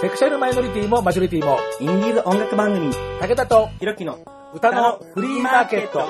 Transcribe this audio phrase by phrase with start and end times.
[0.00, 4.18] セクシャルマイノリティもマジョリティも、インディーズ音楽番組、武田とひろきの
[4.54, 6.00] 歌のフリーマーケット。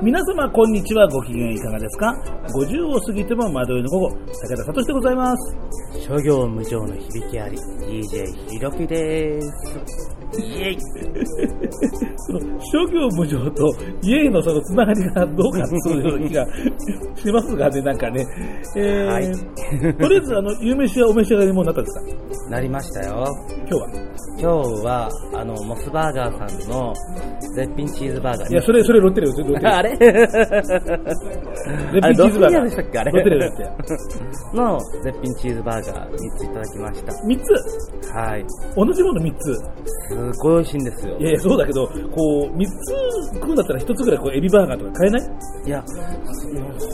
[0.00, 2.14] 皆様こんにちはご機嫌いかがですか
[2.54, 4.16] ?50 を過ぎても惑いの午後、武
[4.56, 5.56] 田聡でございます。
[6.06, 10.05] 諸行無常の響きあり、DJ ひろきです。
[10.40, 10.76] イエイ
[12.16, 13.72] その諸行無常と
[14.02, 16.46] 家へのそのつながりがどうかというような気が
[17.16, 18.24] しますがね、なんかね。
[18.76, 19.26] えーはい
[19.96, 21.94] とりあえず、あの、夕飯はお召し上がりにもうなったんです
[22.44, 22.50] か？
[22.50, 23.24] なりましたよ。
[23.48, 24.05] 今日は。
[24.38, 26.92] 今日は、あの、モスバーガーさんの
[27.54, 29.96] 絶品チーズバーガーいや、それ、 それロッテリアですよ、ロッあれ？
[29.96, 30.10] 絶
[32.02, 32.64] 品チーズバーガー。
[32.64, 33.68] でしたっけあれロッテリアですよ。
[34.54, 37.12] の絶品チーズバーガー3ついただきました。
[37.12, 38.44] 3つはい。
[38.76, 39.54] 同じもの3つ。
[39.54, 39.60] す
[40.42, 41.24] ごい美味しいんですよい。
[41.24, 41.92] やいや、そうだけど、こ
[42.52, 45.22] う、3つ食うんだったら1つぐらいこうエビバーガーとか買えない？
[45.66, 45.84] いや、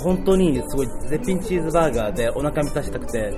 [0.03, 3.33] 本当にすごい絶品チーズバーガーでお腹満たしたくて、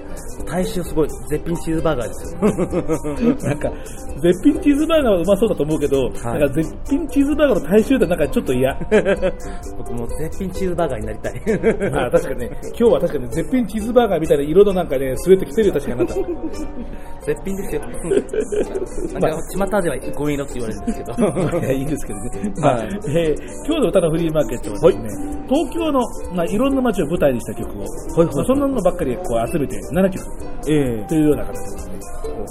[0.46, 3.48] 大衆すごい絶品チーズバーガーですよ。
[3.48, 3.72] なんか、
[4.20, 8.74] 絶品チーズバーガーはうまそうだと思うけど、はいなんか絶品チーズバーガーの大衆ってなんかちょっと嫌。
[9.78, 11.90] 僕も絶品チーズバーガーになりたい。
[11.90, 16.14] ま あ確かにね、今日は確かに絶品チーズバーガーみたいな色のなんかね、スウェット着てるよ、確かにあなた。
[17.24, 17.80] 絶品ですよ。
[19.20, 21.58] なんか、巷ではゴミ色って言われるんですけど。
[21.58, 22.52] いや、いいですけどね。
[22.60, 26.00] まあ、はいえー今日の歌のフリーマーケットはですね、東京の、
[26.34, 30.24] まあ、いろんな街を舞台にした曲を、はいまあ、そんなのばっかりこう集めて7曲
[30.68, 31.94] えというような形ですね。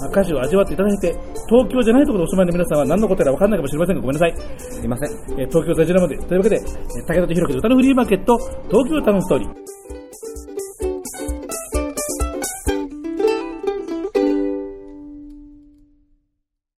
[0.00, 1.13] まあ歌詞を味わっていただいて、
[1.48, 4.34] 東京じゃないところにお住まいの皆さんは何のことやらわかんないかもしれませんがごめんなさい。
[4.58, 5.40] すいません。
[5.40, 8.38] えー東京在住なので、というわけで、えー武田とひろきの歌のフリーマーケット、
[8.70, 9.54] 東京タウンストーリー。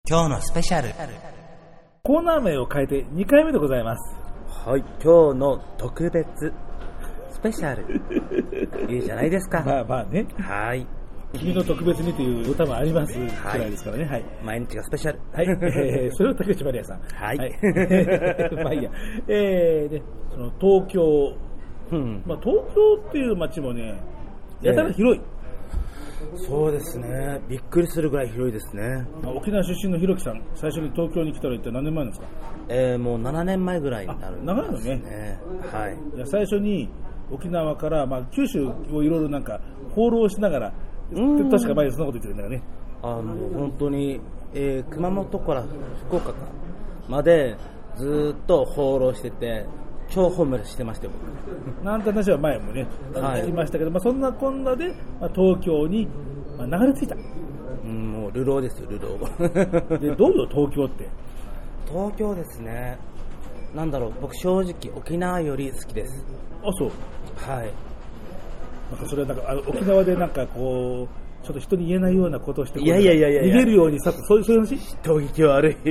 [0.09, 0.95] 今日のスペシャル。
[2.03, 4.17] コーナー名を変えて2回目でございます。
[4.67, 6.53] はい、今日の特別
[7.31, 8.95] スペシャル。
[8.95, 9.63] いいじゃないですか。
[9.67, 10.87] まあまあね、はい。
[11.39, 14.05] 君の特別にという歌もありますくらいですからね。
[14.05, 14.25] はい。
[14.45, 15.21] 毎日がスペシャル。
[15.33, 17.01] はい、 えー、それを竹内まりやさん。
[17.01, 17.39] はい
[18.65, 18.91] まあいいや。
[19.29, 21.37] えー、で、その東京、
[21.93, 22.23] うん。
[22.27, 23.95] まあ東京っていう街もね、
[24.63, 25.23] やたら広い。
[26.37, 27.41] そうですね。
[27.49, 29.07] びっくりするぐらい広いですね。
[29.23, 32.27] まあ沖縄出身のひろきさん、最初に東京に来たら一体何年前なんですか？
[32.69, 35.39] えー、もう7年前ぐらいになるんです、あ長いのね
[35.71, 36.17] はい。
[36.17, 36.89] いや最初に
[37.31, 39.61] 沖縄から、まあ、九州をいろいろなんか
[39.95, 40.73] 放浪しながら、
[41.13, 42.63] うん確か前にそんなこと言ってるんだよね。
[43.03, 44.21] あの、本当に、
[44.55, 45.65] えー、熊本から
[46.09, 46.35] 福岡か
[47.09, 47.57] まで
[47.97, 49.67] ずーっと放浪してて、
[50.09, 51.13] 超ホームレスしてましたよ、
[51.77, 51.85] 僕。
[51.85, 54.89] なんて話は前もね、はい聞きましたけど、まあ、そんなこんなで、
[55.21, 56.09] まあ、東京に、
[56.59, 57.17] まあ、流れ着いた。
[57.85, 59.19] うん、もう、流浪ですよ、流浪。
[59.99, 61.09] で、どうよ、東京って？
[61.87, 62.99] 東京ですね。
[63.75, 66.25] なんだろう、僕正直沖縄より好きです。
[66.63, 66.91] あ、そう。
[67.37, 67.71] はい。
[68.95, 75.77] なんかそれはなんか沖縄でなんかこう、ちょっと人に言えないようなことをしていやいやいやいや逃げるようにさそういうそういう話人聞き悪い。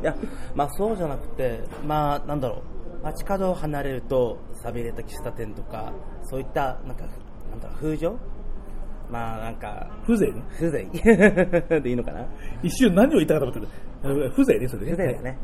[0.00, 0.14] いや、
[0.54, 5.92] まあそうじゃなくて、まあなんだろう、街角を離れると、寂れた喫茶店とか、
[6.24, 7.06] そういった、なんか、
[7.50, 8.16] なんだろう、風情？
[9.10, 10.32] まあなんか、風情？
[10.34, 10.42] ね。
[10.58, 12.26] 風情 でいいのかな？
[12.62, 14.30] 一瞬何を言いたかと思ってる。
[14.30, 14.92] 風情ね、それね。
[14.96, 15.38] 風情だね。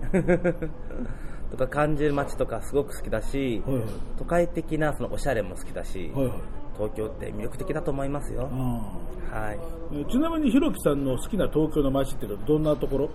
[1.51, 3.85] とか感じる街とかすごく好きだし、はいはい
[4.19, 6.35] 都会的なそのおしゃれも好きだし、はいはい。
[6.77, 8.49] 東京って魅力的だと思いますよ。
[8.53, 9.59] あはい。
[9.93, 13.11] ーちなみにひろきさんの好きな東京の街ってどんなところ？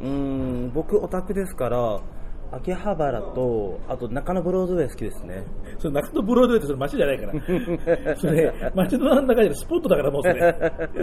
[0.00, 2.00] うーん、僕オタクですから、
[2.52, 5.42] 秋葉原と、あと中野ブロードウェイ好きですね。
[5.78, 8.16] それ中野ブロードウェイってそれ街じゃないから。
[8.16, 10.54] それ、街の真ん中でスポットだからもうそれ。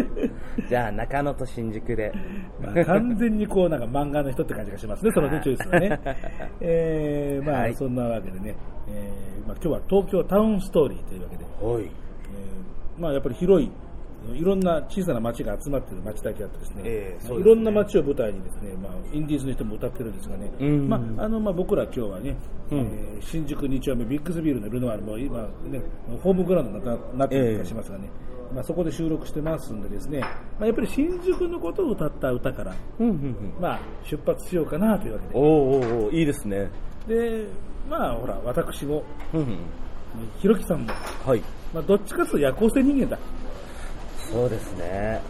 [0.70, 2.14] じゃあ中野と新宿で。
[2.62, 6.00] まあ、完全にこうなんか漫画の人って感じがしますね、そのね、チョイスはね。
[6.62, 8.56] えー、まあ、はいそんなわけでね、
[8.88, 11.84] えーまあ、今日は東京タウンストーリーというわけで、おい。
[11.84, 13.72] えーまあ、やっぱり広い、
[14.34, 22.36] いろんな小さな町が集まっている町だけあってですね、ええそうですねいろんな町を舞台にですね、まあ、インディーズの人も歌ってるんですがね、うんまああのまあ、僕ら今日はね、
[22.72, 25.82] うんえー新宿2丁目ビッグスビルのルノワールも今、ね、
[26.24, 28.10] ホームグラウンドにななってる気がしますがね、
[28.54, 30.28] まあ、そこで収録してますんでですね、ま
[30.62, 33.54] あ、やっぱり新宿のことを歌った歌から、うんうんうん。
[33.60, 33.80] まあ、
[34.10, 36.70] 出発しようかなというわけおーおーおーいいですね。
[37.08, 37.46] で、で、
[37.90, 39.58] まあほら、私も、うんうん。
[40.40, 40.94] ひろきさんも、
[41.26, 41.42] はい。
[41.74, 43.20] まあ、どっちかというと夜行性人間だ。
[44.32, 44.86] そうですね。
[44.86, 45.22] ね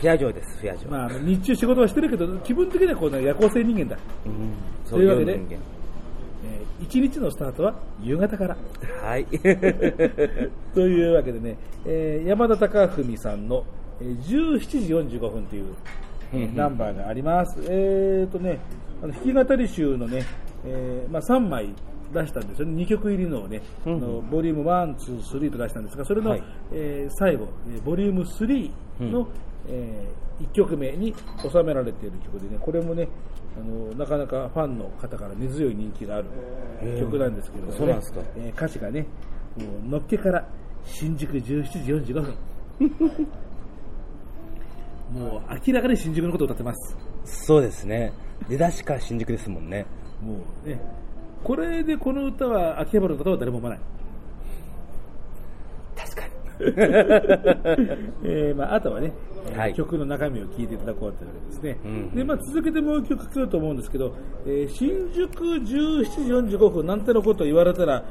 [0.00, 0.90] 不夜城です、不夜城。
[0.90, 3.98] まあ、日中仕事はしてるけど、気分的にはこう、ね、夜行性人間だ。
[4.26, 4.90] うん。
[4.90, 8.56] というわけでそう人えー一日のスタートは夕方から。
[9.02, 9.24] 間はい。
[10.74, 11.56] というわけでね、
[11.86, 13.64] えー山田貴文さんの、
[14.00, 15.66] えー17時45分という、
[16.32, 17.58] えーナンバーがあります。
[17.68, 18.58] えーとね、
[19.02, 20.24] あの弾き語り集のね、
[20.66, 21.70] えーまあ、3枚
[22.14, 28.70] 出したんですよね、2曲入りのをね、うんあのボリューム1、2、3と出したんですが、それの、はいえー最後、えーボリューム3
[29.12, 29.26] の、うん
[29.66, 30.08] え
[30.40, 33.08] 1曲目に収められている曲でね、これもね、
[33.56, 36.26] あのなかなかファンの方から根強い人気がある
[36.98, 39.06] 曲なんですけどもね、そうなんですかえー歌詞がね、
[39.56, 40.46] もうのっけから
[40.84, 42.34] 新宿17時45分。
[45.12, 46.96] もう明らかに新宿のことを歌ってます。
[47.24, 48.12] そうですね。
[48.48, 49.86] 出だしから新宿ですもんね。
[50.20, 50.80] もうね、
[51.44, 53.84] これでこの歌は秋葉原の方は誰も思わない。
[55.94, 56.32] 確かに。
[58.24, 59.12] えーまあ、あとはね、
[59.50, 64.14] えーはい曲の中身を聴いていただこうというわけですね、うんでまあ、続けてもう一曲聴こうと思うんですけど、
[64.46, 68.02] えー新宿17時45分なんてのことを言われたら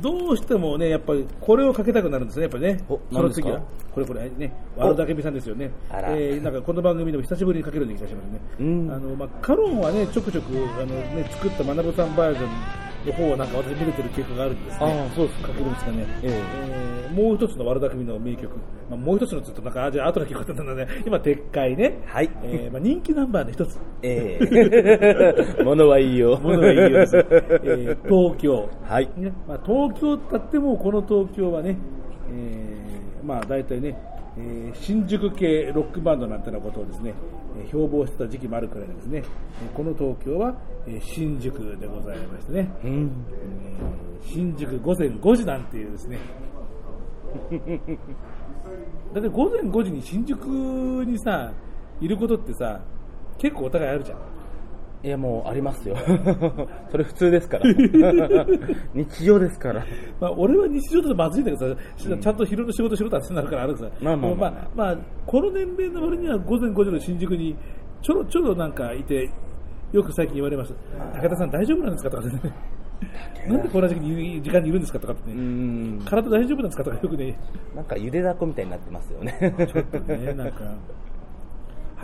[0.00, 2.80] どうしてもねやっぱりこれをかけたくなるんですねやっぱりね。
[2.88, 3.60] おこの次は。
[3.92, 5.70] これこれね和田明美さんですよね。
[5.90, 8.90] えーなんかこの番組でも久しぶりにかけるような気がしますね、うん。
[8.90, 12.48] あのまあ、カロンはねちょくちょくあの、ね、作った学さんバージョン
[13.06, 14.86] の方をなんか私見れてる傾向があるんですね。
[14.86, 15.48] ああそうですか。
[15.48, 16.30] かけるんですかね、ええ。
[16.30, 18.56] えーもう一つの悪巧みの名曲、
[18.88, 22.30] まあ、もう一つのずっとなんか、あじゃあ後で聞くことになるので、今、撤回ね、はい。
[22.42, 25.60] えーまあ、人気ナンバーの一つ、ええ。
[25.62, 26.38] 物はいいよ。
[26.38, 29.10] ものがいいようです、えー東京、はい。
[29.16, 29.32] ね。
[29.46, 31.76] まあ、東京だってもこの東京はね、
[32.34, 33.94] えーまあ、大体ね、
[34.38, 37.14] えー新宿系ロックバンドなんてなことをですね、
[37.58, 39.22] えー標榜してた時期もあるくらいですね、
[39.62, 40.54] えーこの東京は、
[40.86, 43.10] えー新宿でございましてね、うん。
[43.32, 46.18] えー新宿午前5時なんていうですね、
[49.12, 50.38] だって午前5時に新宿
[51.04, 51.52] にさ、
[52.00, 52.80] いることってさ、
[53.38, 54.18] 結構お互いあるじゃん。
[55.04, 55.96] いや、もうありますよ。
[56.90, 57.64] それ普通ですから。
[58.94, 59.84] 日常ですから。
[60.20, 64.96] まあ、俺は日常だとまずいんだけどさ、ちゃんと昼の仕事しろってなるからあるけどさ、まあまあまあまあ、まあ、
[65.26, 67.56] この年齢の割には午前5時の新宿に
[68.00, 69.28] ちょろちょろなんかいて、
[69.92, 70.72] よく最近言われまし
[71.12, 71.20] た。
[71.20, 72.32] 武田さん大丈夫なんですかとかね。
[73.48, 75.42] なんでこんな時期に時間にいるんですかとかってうね。
[75.96, 76.00] ん。
[76.04, 77.36] 体大丈夫なんですかとかよくね、
[77.74, 79.34] なんかゆでだこみたいになってますよね。
[79.72, 80.62] ちょっとね、なんか、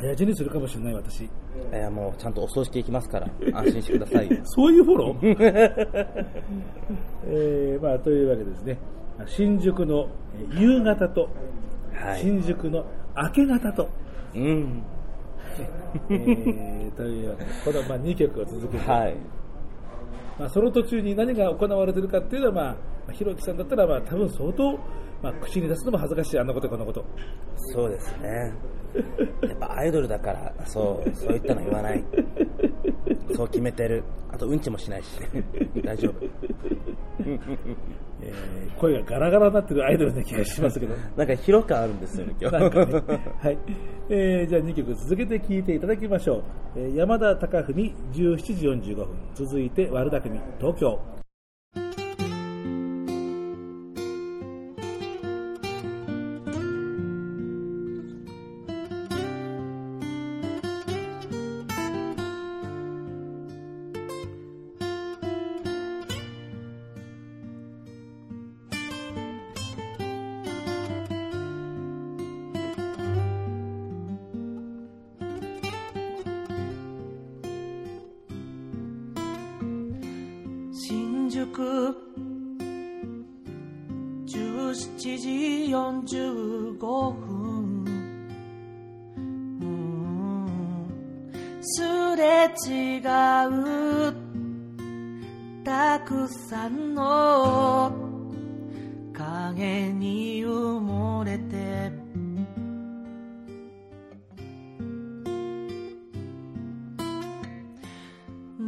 [0.00, 1.24] 早死にするかもしれない私。
[1.24, 1.28] い
[1.72, 4.28] や、もうちゃんとお葬式行きますから、安心してください。
[4.44, 5.36] そういうフォロー？
[7.26, 8.78] えーまあ、というわけでですね、
[9.26, 10.08] 新宿の
[10.38, 11.28] えー夕方と、
[11.92, 12.20] はい。
[12.20, 12.84] 新宿の
[13.16, 13.88] 明け方と、
[14.34, 14.82] うん。
[16.10, 19.16] えーというわけで、このまあ2曲を続けて、はい。
[20.38, 22.76] まあ、その途中に何が行われているかっていうのは、まあ、ま
[23.08, 24.72] あひろきさんだったら、まあ、多分相当、
[25.20, 27.04] まあ、口に出すのも恥ずかしい、あんなことこんなこと。
[27.74, 28.52] そうですね。
[29.48, 32.04] やっぱアイドルだから、そう、そういったの言わない。
[33.34, 34.02] そう決めてる。
[34.32, 35.20] あと、うんちもしないし、
[35.84, 36.14] 大丈夫。
[38.20, 40.94] えー声がガラガラになってるアイドルな気がしますけど。
[41.16, 42.58] なんか広感あるんですよね、今日。
[42.60, 43.02] なんかね、
[43.40, 43.58] はい。
[44.08, 46.42] えーじゃあ2曲続けて聴いていただきましょう。
[46.76, 48.36] えー山田貴文、17
[48.82, 49.08] 時45分。
[49.34, 51.00] 続いて、悪巧み、東京。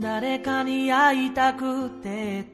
[0.00, 2.47] 誰かに会いたくて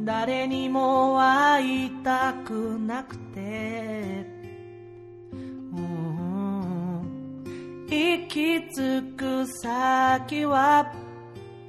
[0.00, 4.38] 誰にも会いたくなくて。
[7.90, 10.92] 行き着く先は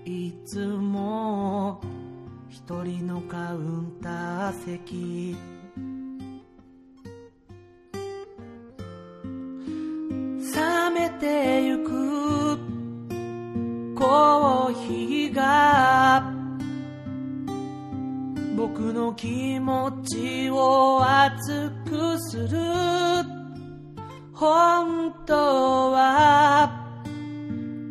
[0.04, 1.82] いつも
[2.50, 5.38] 一人のカウンター席。
[10.54, 12.09] 冷めてゆく
[14.00, 16.32] コーヒーが
[18.56, 22.58] 僕の気持ちを熱くする。
[24.34, 26.72] 本当は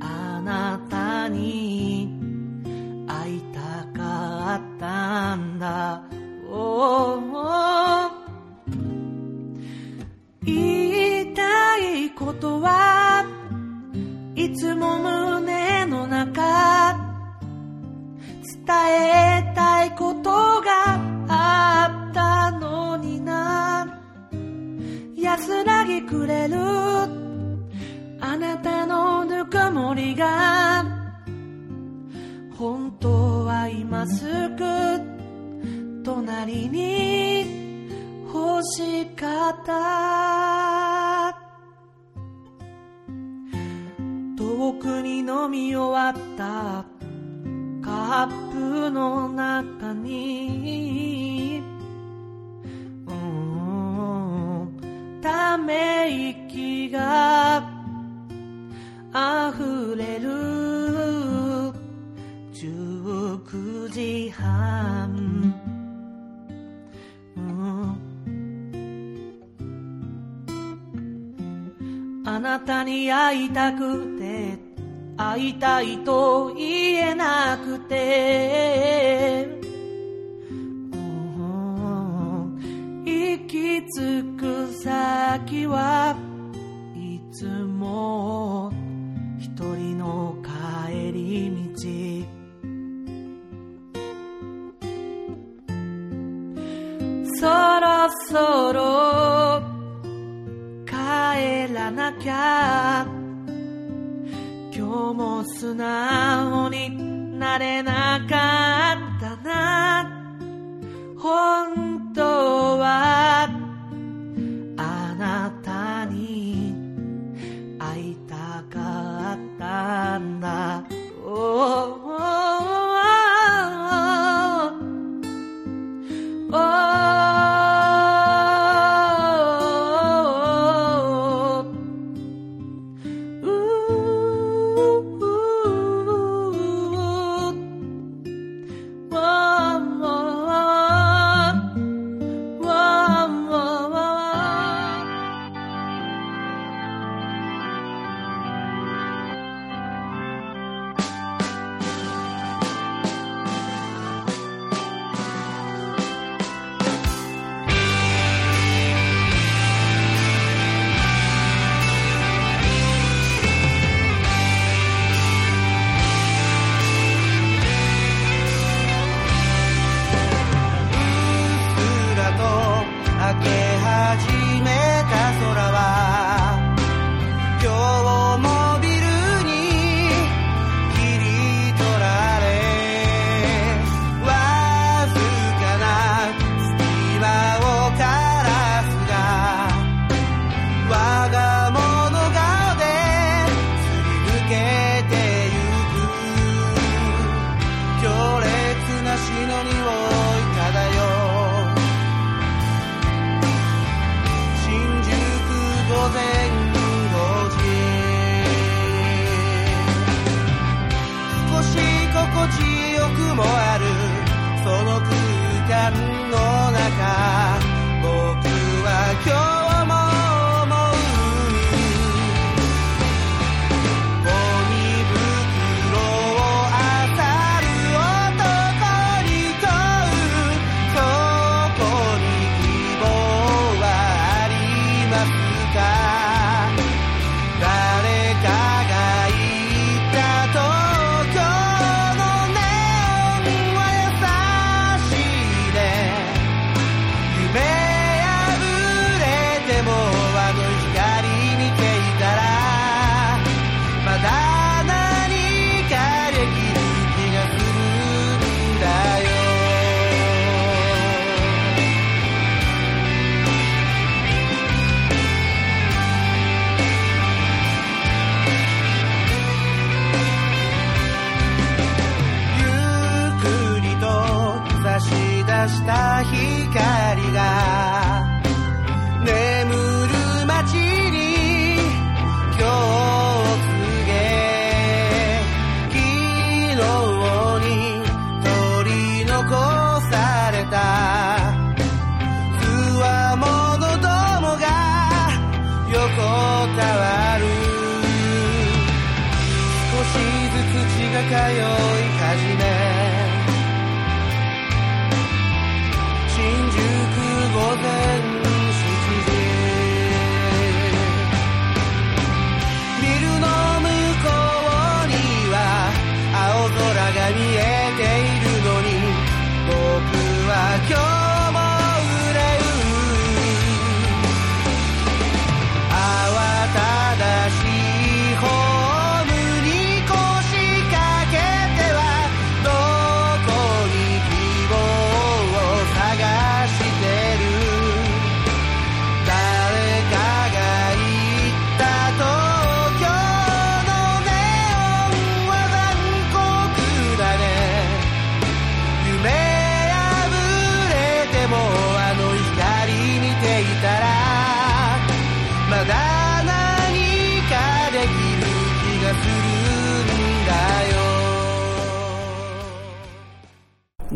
[0.01, 2.09] あなたに
[3.07, 6.03] 会いたかったんだ、
[6.51, 8.11] おー。
[10.43, 13.18] 言いたいことは
[14.39, 16.97] いつも胸の中
[18.67, 20.31] 伝えたいこと
[20.61, 23.99] があったのにな。
[25.17, 26.57] 安らぎくれる。
[28.21, 30.85] あなたのぬくもりが。
[32.57, 34.65] 本当は今すぐ
[36.05, 40.88] 隣に欲しかった。
[44.59, 46.85] 遠くに飲み終わった
[47.81, 51.63] カップの中に。
[55.23, 57.71] ため息が
[59.13, 60.29] 溢れる。
[62.53, 65.58] 19時半。
[72.31, 74.59] あなたに会いたくて
[75.17, 79.49] 会いたいと言えなくて。
[83.07, 86.15] 行き着く先は
[86.95, 88.71] いつも
[102.19, 103.07] きゃ。
[104.75, 104.81] 今日
[105.15, 108.88] も素直になれなかった。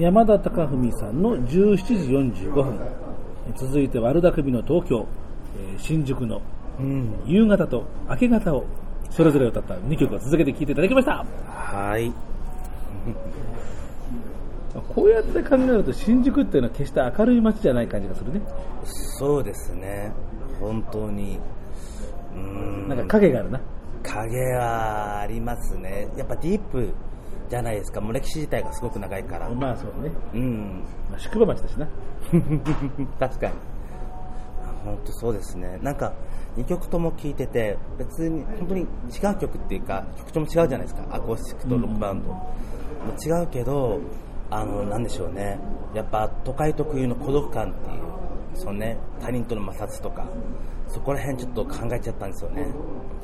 [0.03, 1.95] 山田貴文さんの17時
[2.43, 2.77] 45分。
[3.55, 5.07] 続いて悪巧みの東京、
[5.57, 6.43] えー新宿の
[6.81, 7.23] うん。
[7.25, 8.65] 夕方と明け方を
[9.11, 11.25] それぞれ歌った2曲を続けて聴いていただきました。
[11.47, 12.13] はい。
[14.93, 18.41] こうやって考えると新宿っていうのは決して明るい街じゃない感じがするね。
[18.83, 20.11] そうですね。
[20.59, 21.39] 本当に。
[22.35, 22.41] うー
[22.87, 22.89] ん。
[22.89, 23.61] なんか影があるな。
[24.03, 26.09] 影はありますね。
[26.17, 26.93] やっぱディープ
[27.53, 28.01] じゃないですか。
[28.01, 29.51] もう歴史自体がすごく長いから。
[29.51, 30.11] まあそうね。
[30.33, 30.83] うん。
[31.11, 31.87] まあ、宿場町だしな。
[33.21, 33.53] 確かに。
[34.87, 35.79] 本当そうですね。
[35.83, 36.15] なんか、
[36.57, 38.87] 2曲とも聴いてて、別に本当に違
[39.35, 41.03] う曲っていうか、曲調も違うじゃないですか。
[41.11, 42.31] アコースティックとロックバンド。
[42.33, 42.43] も
[43.11, 44.01] う違うけど、
[44.49, 45.59] あの、なんでしょうね。
[45.93, 48.01] やっぱ都会特有の孤独感っていう、
[48.55, 50.25] そのね、他人との摩擦とか、
[50.93, 52.67] そこら辺ちょっと考えちゃったんですよね。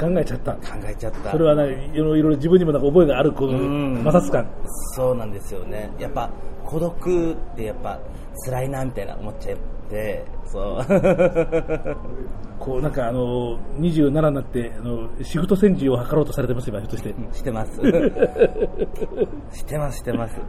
[0.00, 0.52] 考えちゃった。
[0.54, 1.32] 考えちゃった。
[1.32, 4.48] それはね、いろいろ自分にもなんか覚えがある、このうん摩擦感。
[4.96, 5.90] そうなんですよね。
[5.98, 6.30] やっぱ
[6.64, 8.00] 孤独ってやっぱ
[8.46, 9.58] 辛いなみたいな思っちゃっ
[9.90, 10.86] て、そう。
[12.58, 17.14] こうなんかあの、27になって、あの、シフト戦時を図ろうとされてます、今、ひょっとして。
[17.32, 17.80] してます。
[19.52, 20.40] してます、してます。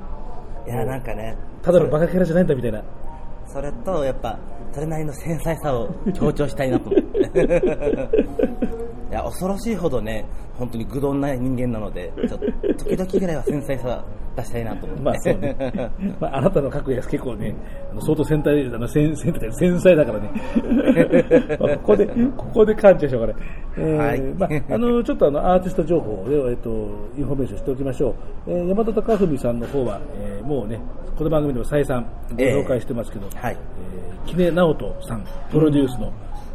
[0.65, 2.81] いや、なんかね、ただのバカキャラじゃないんだみたいな。
[3.51, 4.37] それと、やっぱ、
[4.71, 8.79] それなりの繊細さを強調したいなと思って。
[9.09, 10.25] いや、恐ろしいほどね、
[10.57, 12.45] 本当に愚鈍な人間なので、ちょっと、
[12.85, 15.03] 時々ぐらいは繊細さ出したいなと思って。
[15.03, 15.91] まあそうね。
[16.19, 17.55] まああなたの書くやつ結構ね、
[17.91, 20.29] あの相当繊細、あの繊繊細繊細だからね。
[21.59, 23.33] まあここで、ここで感知しょうから。
[23.77, 26.69] えーはいまあ、あの、ちょっとあの、アーティスト情報で、えっと、
[27.17, 28.15] インフォメーションしておきましょう。
[28.47, 30.79] えー山田貴文さんの方は、えーもうね、
[31.17, 33.57] この番組でも再三ご紹介してますけど、はい。
[33.57, 36.11] えー、木根直人さんプロデュースの、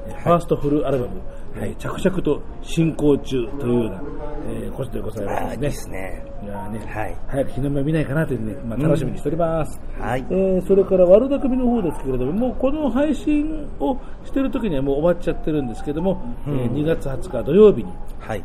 [0.09, 1.11] えーファーストフルアルバム、
[1.59, 4.03] はい、着々と進行中というような、
[4.49, 5.57] えーことでございますね。
[5.59, 6.25] ですね。
[6.43, 9.81] いやーね、はい早く日の目を見ないかなというね、まあ、楽しみにしております。
[9.99, 10.27] はい。
[10.31, 18.43] えーそれから悪巧みの方ですけれども、もうこの配信をしている時にはもう終わっちゃってるんですけども、えー2月20日土曜日に、はい。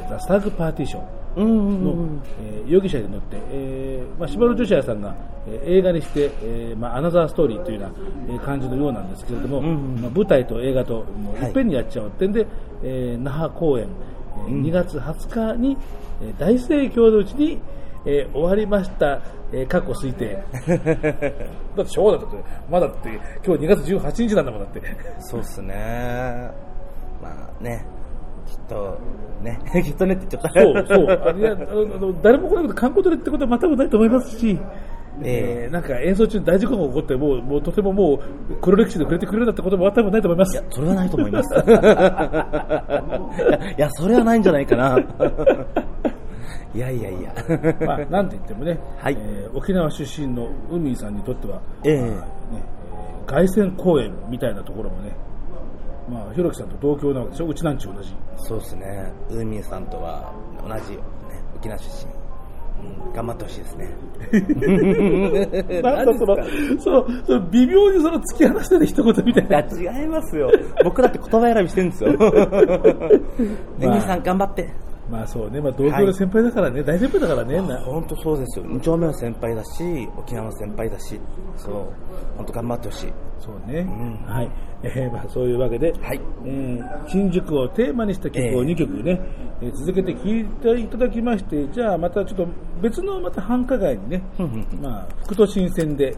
[0.00, 1.50] えーザ・スタッグパーティションうんうんの、う
[2.06, 2.22] ん。
[2.46, 5.14] えー容疑者に乗って、えーまあ、柴野女子屋さんが、
[5.46, 12.46] えー映画にして、えーまあ、アナザーストーリーというような、えー感じのようなんですけれども、まあ、舞台と映画ともうはいいっぺんにやっちゃおうってんで、
[12.82, 13.86] えー那覇公演、
[14.46, 15.76] えー2月20日に、
[16.22, 17.58] えー大盛況のうちに、
[18.06, 19.20] えー終わりました、
[19.52, 20.42] えー過去推定。
[21.76, 22.36] だって、そうだって、
[22.70, 23.08] まだって、
[23.44, 24.80] 今日2月18日なんだもんだって。
[25.20, 26.50] そうっすね。
[27.22, 27.28] ま
[27.60, 27.84] あね、
[28.46, 28.98] きっと、
[29.42, 30.60] ね、 きっとねって言っちゃった。
[30.60, 31.06] そう、そう。
[31.28, 31.56] あいやあ
[32.00, 34.58] の誰も来なくて観光取れってことは全くないと思いますし、
[35.22, 38.14] ええーなんか演奏中に大事故が起こって、もう、もうとてもも
[38.50, 40.64] う、黒歴史で触れてくれるんだってことも全くないと思います。
[40.70, 41.54] それはないと思います。
[43.78, 44.98] いや、それはない んじゃないかな。
[46.74, 47.32] いやいやいや。
[47.86, 52.16] まあ、なんて言ってもね、はいえー沖縄出身の海さんにとっては、ええまあね
[52.56, 55.12] えー凱旋公演みたいなところもね、
[56.08, 58.14] まあ、ひろきさんと同郷なわけでしょ、うちなんち同じ。
[58.36, 59.12] そうですね。
[59.30, 60.98] ウーミンさんとは同じ、ね、
[61.56, 62.12] 沖縄出身。
[62.86, 63.88] うん頑張ってほしいですね。
[65.82, 66.36] なんだその、
[66.80, 69.58] その、その微妙にその突き放してる一言みたいいな。
[69.60, 70.50] や、違いますよ。
[70.82, 72.10] 僕だって言葉選びしてるんですよ。
[72.12, 74.83] ウーミンさん頑張って。
[75.14, 78.64] まあそうね、まあ同郷の先輩だからね、大先輩だからね、な本当そうですよ。
[78.66, 81.20] 2丁目の先輩だし、沖縄の先輩だし、
[81.56, 81.92] そう、
[82.36, 83.12] 本当頑張ってほしい。
[83.38, 84.24] そうね、ん。
[84.26, 84.50] はい、
[84.82, 86.20] えーまあ、そういうわけで、はい。
[86.44, 88.72] えー新宿をテーマにした曲をええ。
[88.72, 89.20] 2曲ね、
[89.62, 92.46] えー続けて聴いていただきまして、じゃあまたちょっと
[92.82, 94.22] 別のまた繁華街にね、
[94.80, 96.16] まあ、福都新線で、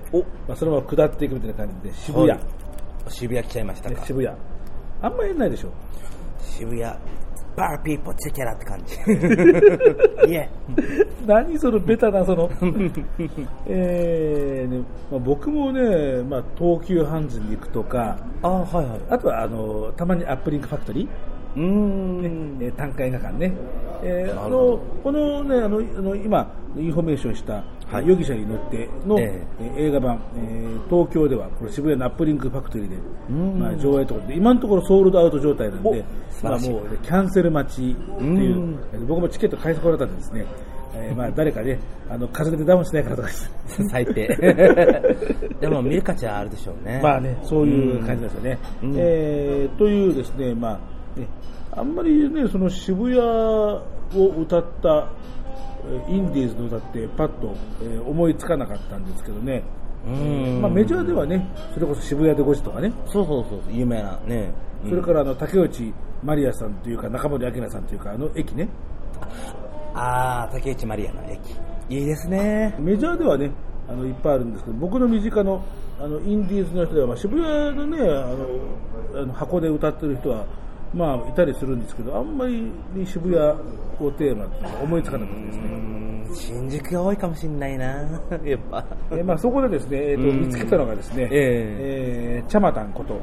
[0.48, 2.40] まあ、そのまま下っていくみたいな感じで、渋谷、はい
[3.08, 4.00] 渋谷来ちゃいましたか。
[4.00, 4.36] ね渋谷、
[5.02, 5.70] あんまりないでしょ。
[6.40, 6.82] 渋谷、
[7.56, 8.96] バーピーポチェケラって感じ。
[10.30, 10.48] いえ。
[11.26, 12.50] 何そのベタなその、
[13.66, 18.86] えーねまあ、僕もね、まあ、東急ハンズに行くとか、あはいはい。
[19.08, 21.08] あとはあのたまにアップリンクファクトリー、
[21.56, 22.58] うーん。
[22.60, 23.52] えー単館映画館ね、
[24.02, 28.06] えーあのこのねあのあの今インフォメーションした、はい。
[28.08, 29.64] 容疑者に乗っての、ええ。
[29.64, 32.96] ー映画版、えー東京ではこれ渋谷のアップリンクファクトリーで、
[33.32, 33.58] ん。
[33.58, 36.04] まあ、上映とかで今のところソールドアウト状態なんで、
[36.42, 40.46] まあ、もうねキャンセル待ちっていう僕もチケット買い損ねたんでですね、
[40.94, 43.50] えーまあ、誰かねあの風邪でダウンしないからとかです
[43.90, 44.28] 最低。
[45.60, 47.00] でも見る価値はあるでしょうね。
[47.02, 48.58] まあね、そういう感じですよね。
[48.82, 48.94] うん。
[48.96, 50.78] えーというですね、まあ、ね、
[51.72, 53.82] あんまりね、その渋谷を
[54.38, 55.10] 歌った、
[55.88, 59.62] えーインディーズの歌ってパッと、えー思いつかなかったんですけどね、
[60.06, 60.62] うん。
[60.62, 64.52] まあ、メジャーではね、それこそ渋谷で5時とかね、そうそうそう、有名なね。
[64.84, 68.68] うんそれからあの竹内まりやさんというか中森明菜さんというかあの駅ね、
[69.94, 71.38] ああ、竹内まりやの駅。
[71.88, 72.76] いいですね。
[72.78, 73.50] メジャーではね、
[73.88, 75.64] あのいっぱいあるんですけど、僕の身近の
[75.98, 80.44] あのインディーズの人では、まあ、渋谷のね、あのあの箱で歌ってる人は、
[80.94, 82.70] まあ、いたりするんですけど、あんまり
[83.06, 83.38] 渋谷
[84.00, 85.62] をテーマって思いつかなかったですね。
[85.64, 85.96] うん
[86.34, 87.86] 新宿が多いかもしんないな
[88.44, 88.84] やっぱ。
[89.12, 93.20] えーまあ、そこでですね、えーとうん見つけたのがですね、ええーチャマタンこと、えー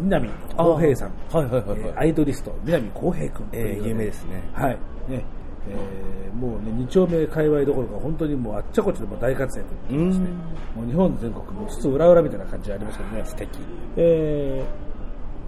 [0.00, 4.42] 南浩平さん、はいはいはいはいえーアイドリスト、南浩平君というえー有名ですね。
[4.52, 4.70] はい。
[5.08, 5.24] ね
[5.70, 10.28] えーもうね、二丁目界隈どころか、本当にもうあっちゃこっちでも大活躍ですね、
[10.76, 13.22] もう日本全国、もうつつ裏裏みたいな感じがありますけどね。
[13.24, 13.48] 素敵。
[13.96, 14.88] えー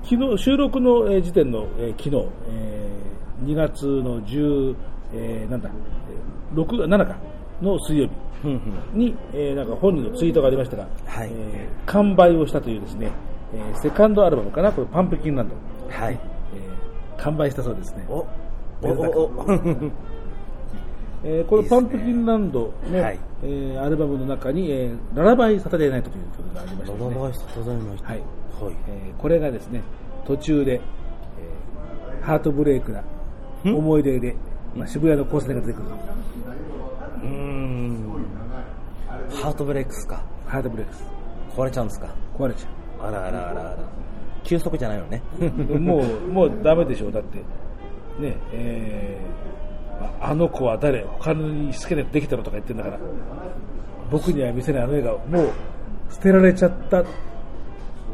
[0.02, 4.74] 昨日、収録のえー時点の、えー昨日、えー2月の10、
[5.14, 7.16] えーなんだ、えー6、7か
[7.62, 8.08] の水曜
[8.42, 8.48] 日
[8.94, 13.10] に、えーなんか本人のツイートがありましたが、はいえー完売をしたというですね、
[13.54, 15.54] えーセカンドアルバムかな、これパンプキンランド。
[15.88, 16.14] はい。
[16.54, 18.06] えー完売したそうですね。
[18.08, 18.26] おお
[18.82, 18.90] お
[19.24, 19.30] お
[21.22, 28.08] えーこのパンプキンランドの、はいえーアルバムの中に、えーララバイサタデーナイトという曲がありまして、ね、ロババイスございました。
[28.08, 28.74] はいはい。
[28.88, 29.82] えーこれがですね、
[30.26, 33.02] 途中で、えーハートブレイクな
[33.64, 34.34] 思い出で、
[34.74, 35.94] まあ、渋谷の交差点が出てくると。
[35.94, 38.24] うーん。
[39.32, 40.22] ハートブレイクスか？
[40.46, 41.04] ハートブレイクス。
[41.56, 42.08] 壊れちゃうんですか？
[42.38, 43.78] 壊れちゃあらあらあらあら。
[44.44, 45.22] 休息じゃないのね。
[45.40, 45.44] う。
[45.78, 47.12] もう、もうダメでしょう。
[47.12, 47.38] だって、
[48.20, 49.69] ね、えー
[50.00, 52.98] ああの子は誰他に好きなできたのとか言ってんだから、
[54.10, 55.52] 僕には見せないあの映画、もう
[56.10, 57.02] 捨てられちゃったあ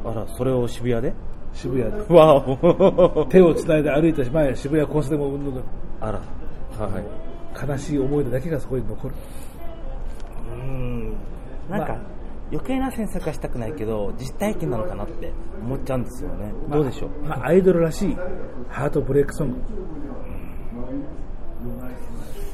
[0.05, 1.13] ら、それを渋谷で？
[1.53, 2.15] 渋谷で。
[2.15, 3.27] わお。
[3.31, 5.63] 手をつないで歩いたし前渋谷交差点もうんぬん
[6.01, 6.21] あら。
[6.79, 7.05] はい。
[7.69, 9.15] 悲しい思い出だけがそこに残る
[10.53, 11.13] うーん。
[11.71, 12.17] なんか、まあ
[12.53, 16.53] 余計な詮索はしたくないけど、実体験なのかなって思っちゃうんですよね。
[16.71, 17.11] どうでしょう？
[17.27, 18.17] まあ、アイドルらしい
[18.69, 19.57] ハートブレイクソング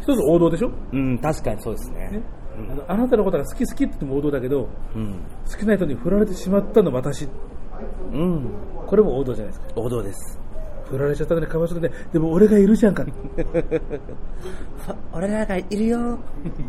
[0.03, 2.23] 一つ王道でしょ、うん、確かにそうですねね。
[2.71, 5.21] あのあなたのことが好き好きって言っても王道だけどうん。
[5.51, 7.29] 好きな人に振られてしまったの私
[8.13, 8.47] うん。
[8.87, 10.39] これも王道じゃないですか王道です。
[10.91, 13.05] 振られちゃったのにかわいそうででも俺がいるじゃんか
[15.15, 16.19] 俺らがいるよ。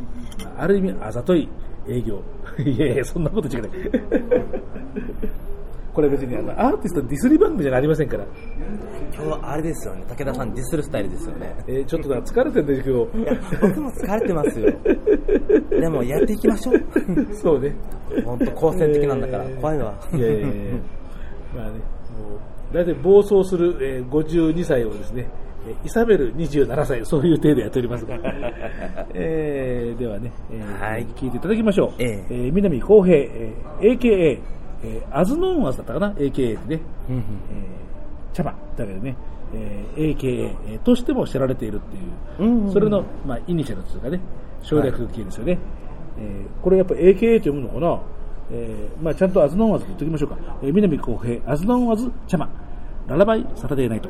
[0.58, 1.50] ある意味あざとい
[1.88, 2.22] 営業
[2.60, 3.70] いやいやそんなこと違う
[5.94, 8.26] これ別にあのアーティストディスり番組じゃありませんから
[9.16, 10.04] 今日はあれですよね。
[10.10, 11.56] 武田さんディスるスタイルですよね。
[11.68, 14.74] えーちょっと疲れてるんだけどいや、僕も疲れてますよ。
[15.70, 16.84] でも、やっていきましょう。
[17.36, 17.76] そうね
[18.26, 19.94] 本当好戦的なんだから、えー怖いわ。
[20.14, 20.48] いやいやいや
[21.56, 25.28] まあね、もう、大体暴走する、えー52歳をですね、
[25.68, 28.18] えーイサベル27歳、そういう程度やっておりますが、
[29.14, 31.90] えーではね、えーはい聞いていただきましょう。
[32.02, 34.40] えええー南浩平、えー AKA、
[34.84, 39.16] えーアズノーンアズだったかな ?AKA ってね、うんうんえー茶葉だけどね、
[39.54, 44.20] えー AKA、えーとしても知られているっていう、うんうんそれの、まあ、イニシャルというかね、
[44.62, 45.58] 省略形ですよね。
[46.18, 48.02] えーこれやっぱ AKA と読むのかな？
[48.52, 50.38] えーまあ、ちゃんとアズノンアズと言っておきましょうか。
[50.64, 52.50] えー南浩平、アズノンアズ茶葉、
[53.08, 54.10] ララバイサタデーナイト。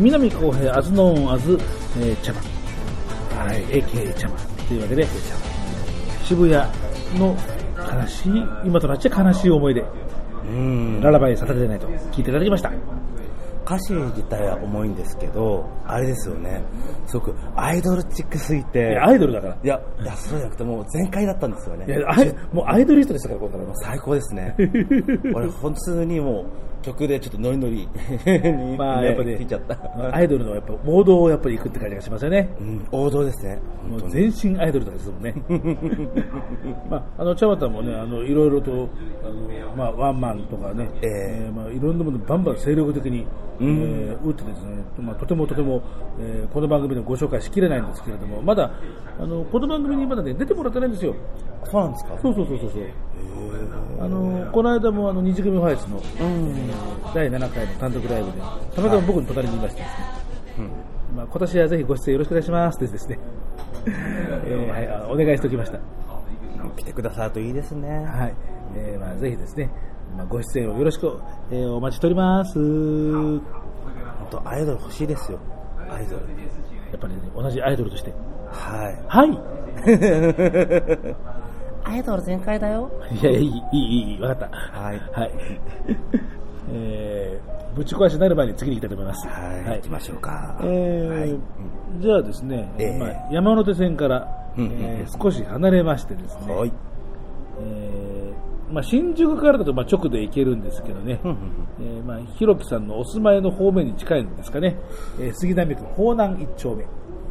[0.00, 1.58] 南浩平、アズノーンアズ、
[1.98, 2.40] えー、茶葉。
[3.44, 4.34] はい、AK 茶葉。
[4.66, 5.06] というわけで、
[6.24, 6.54] 渋谷
[7.18, 7.36] の
[7.76, 8.32] 悲しい、
[8.64, 9.84] 今となっちゃ悲しい思い出、
[10.48, 12.72] うんララバイサタデーナイト、聞いていただきました。
[13.70, 16.60] 歌詞自体は重いんですけど、あれですよね、
[17.06, 19.56] すごくアイドルチックすぎいて、やアイドルだから。
[19.62, 21.86] いや、いや、そうじゃなくて、もう全開だったんですよね。
[21.86, 23.76] いや、アイもうアイドリストでしたから、これからの。
[23.76, 24.56] 最高ですね。
[25.32, 26.44] 俺、本当にもう、
[26.82, 29.78] 曲でちょっとノリノリに、まあ、やっぱね聞いちゃった。
[30.14, 32.48] アイドルのやっぱ、王道をやっぱり行くって感じがしますよね。
[32.58, 33.58] うん、王道ですね。
[33.88, 34.10] もう。
[34.10, 35.34] 全身アイドルとかですもんね。
[36.90, 38.88] まあ、あの、茶畑もね、あの、いろいろと、
[39.22, 43.26] あの、まあ、ワンマンとかね、ええーまあ、いろんなものバンバン精力的に、
[43.59, 45.82] うんえー打ってですね、まあ、とてもとても、
[46.18, 48.70] えーこの番組でご紹介しきれないんですけれども、まだ、
[49.18, 51.14] あの、この番組にまだね、出てもらってないんですよ。
[51.70, 52.18] そうなんですか？
[52.22, 52.70] そうそうそうそう。
[54.00, 56.54] あの、この間もあの、二次組ファイスの、うん。
[57.14, 58.38] 第7回の単独ライブで、
[58.74, 60.04] たまたま僕の隣にいましてですね、
[61.10, 63.18] うんまあ、今年はぜひご出演よろしくお願いしますってですね、
[63.86, 65.78] えーはい、あお願いしておきました。
[66.76, 67.88] 来てくださるといいですね。
[68.06, 68.34] はい。
[68.76, 69.70] えーまあ、ぜひですね、
[70.16, 71.18] まあ、ご出演をよろしく、
[71.50, 72.58] えーお待ちしております。
[72.58, 73.42] や本
[74.30, 75.38] 当アイドル欲しいですよ。
[75.90, 76.22] アイドル。
[76.96, 78.12] っぱり、ね、同じアイドルとして。
[78.50, 78.98] はい。
[79.08, 79.38] はい。
[81.84, 82.90] アイドル全開だよ。
[83.20, 84.56] いや、いい、いい、いい、わかった。
[84.80, 85.30] はいはい。
[86.72, 89.26] えー、ぶち壊しになる前に次に行きたいと思います。
[89.26, 89.76] はい。
[89.76, 90.58] 行きましょうか。
[90.62, 91.36] えーはい
[91.98, 96.72] じゃあですね、えーまあ、山手線から、うんうんうんえー少し離れましてですね、はい。
[97.60, 101.36] えーまあ、新宿からだとまあ直で行けるんですけどね、うんうん
[101.80, 104.76] えーまあ、ひろきさんのお住まいの方面に近いんですかね、
[105.18, 106.84] えー杉並区方南一丁目、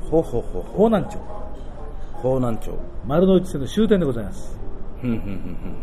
[0.09, 1.19] ほうほうほ方南町、う。
[2.21, 2.71] 方南町。
[3.07, 4.57] 丸の内線の終点でございます。
[5.01, 5.75] ふんふんふんふん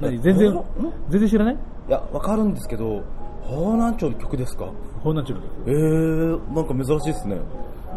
[0.00, 0.64] 何全然
[1.10, 1.54] 全然知らない？
[1.54, 3.02] いや、わかるんですけど、
[3.42, 4.64] 方南町の曲ですか？
[5.02, 5.52] 方南町の曲。
[5.66, 7.38] えー、なんか珍しいですね。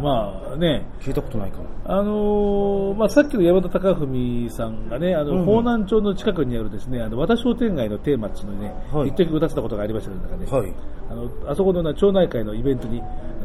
[0.01, 1.65] まあね、聞いたことないかも。
[1.85, 10.73] あのーまあ、さっきの山田貴文さんがね、あの、うん南町の近くにあるですね、あの、和田商店街のテーマっていうのにね、はい一時歌ってたことがありましたけど、ね、はい。
[11.09, 13.01] あの、あそこのな町内会のイベントに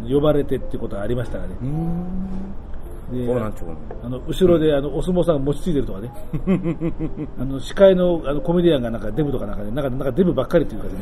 [0.08, 1.54] 呼ばれてっていうことがありましたがね。
[4.02, 6.12] あの、後ろであの、お相撲さんが持ちついてるとかね、
[7.38, 10.92] あの、司会のあのコメディアンがなんかデブとかなんかね、なんか、なんかデブばっかりっていうかね、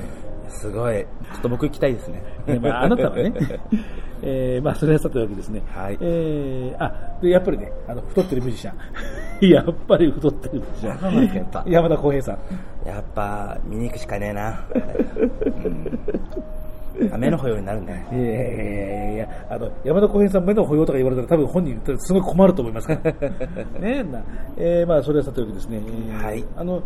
[0.48, 0.96] すごい。
[0.96, 2.22] ちょっと僕行きたいですね。
[2.46, 3.32] えまあ、あなたはね、
[4.22, 5.62] えーまあ、それはさておきですね。
[5.68, 8.74] はいえーあ、で、やっぱりね、あの、太ってるミュージシャン。
[9.48, 11.70] やっぱり太ってるミュージシャン。
[11.70, 12.38] 山田浩平さん。
[12.86, 14.60] やっぱ、見に行くしかねえな。
[15.64, 15.98] うん。
[17.18, 18.06] 目の保養になるね。
[18.12, 23.12] いやいやいやいやあの、山田浩平さん目の保養とか言われたら多分本人すごい困ると思いますから。
[23.80, 24.04] ね
[24.56, 25.80] えーまあ、それはさておきですね。
[25.86, 26.82] えーはいあの、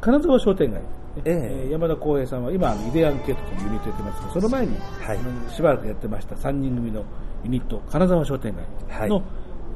[0.00, 0.80] 金沢商店街。
[1.24, 7.02] ええー山田浩平さんは今、イデアンケートというユニットやってますけど、その前に、はいしばらくやってました3人組の
[7.44, 8.54] ユニット、金沢商店
[8.90, 9.24] 街の、はい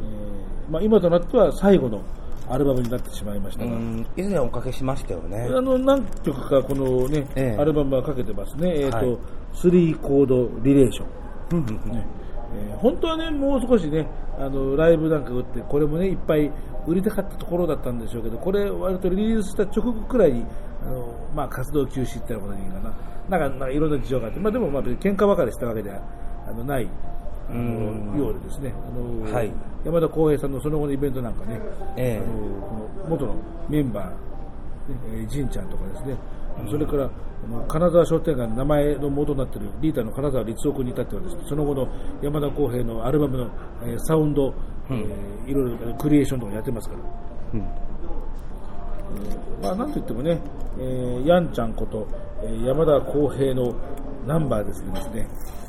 [0.01, 2.01] えーまあ、今となっては最後の
[2.49, 4.07] アルバムになってしまいましうたが、ん。
[4.17, 5.49] 以前おかけしましたよね。
[5.53, 9.19] あの何曲かこのね、ええアルバムはかけてますね、えーとはい
[9.57, 11.67] スリーコードリレーション。
[11.91, 12.07] ね。
[12.55, 14.07] えー本当はね、もう少しね、
[14.39, 16.51] あのライブなんか打って、これもね、いっぱい
[16.87, 20.45] 売りたかったところだったんでしょうけど、これ、割とリリースした直後くらいに、
[20.83, 26.01] あのまあ、活動休止っていうことでいいかな、なんか、なんかいろんな事情があって、まあ、でも、まあ、喧嘩ばかりしたわけでは
[26.47, 26.89] あのない。
[27.49, 28.19] あのうん。
[28.19, 29.53] ようでですね、あのはい。
[29.85, 31.61] 山田浩平さんのその後のイベントなんかね、
[31.97, 32.23] ええ。
[32.23, 32.27] あの
[32.61, 33.35] この元の
[33.69, 34.15] メンバー、ね
[35.13, 36.17] えー、ジンちゃんとかですね、
[36.69, 41.89] それからあの金沢商店街の名前の元になっているリーダーの金沢律夫君に至ってはですね、その後の
[42.23, 43.51] 山田浩平のアルバムの、
[43.83, 44.53] えーサウンド、
[44.91, 47.01] えーいろいろクリエーションとかやってますから、
[47.55, 47.61] うん
[49.63, 50.41] まあ、なんといってもね、
[50.79, 52.07] えーヤンちゃんこと、
[52.43, 53.75] えー山田浩平の
[54.27, 55.29] ナンバーですけどですね、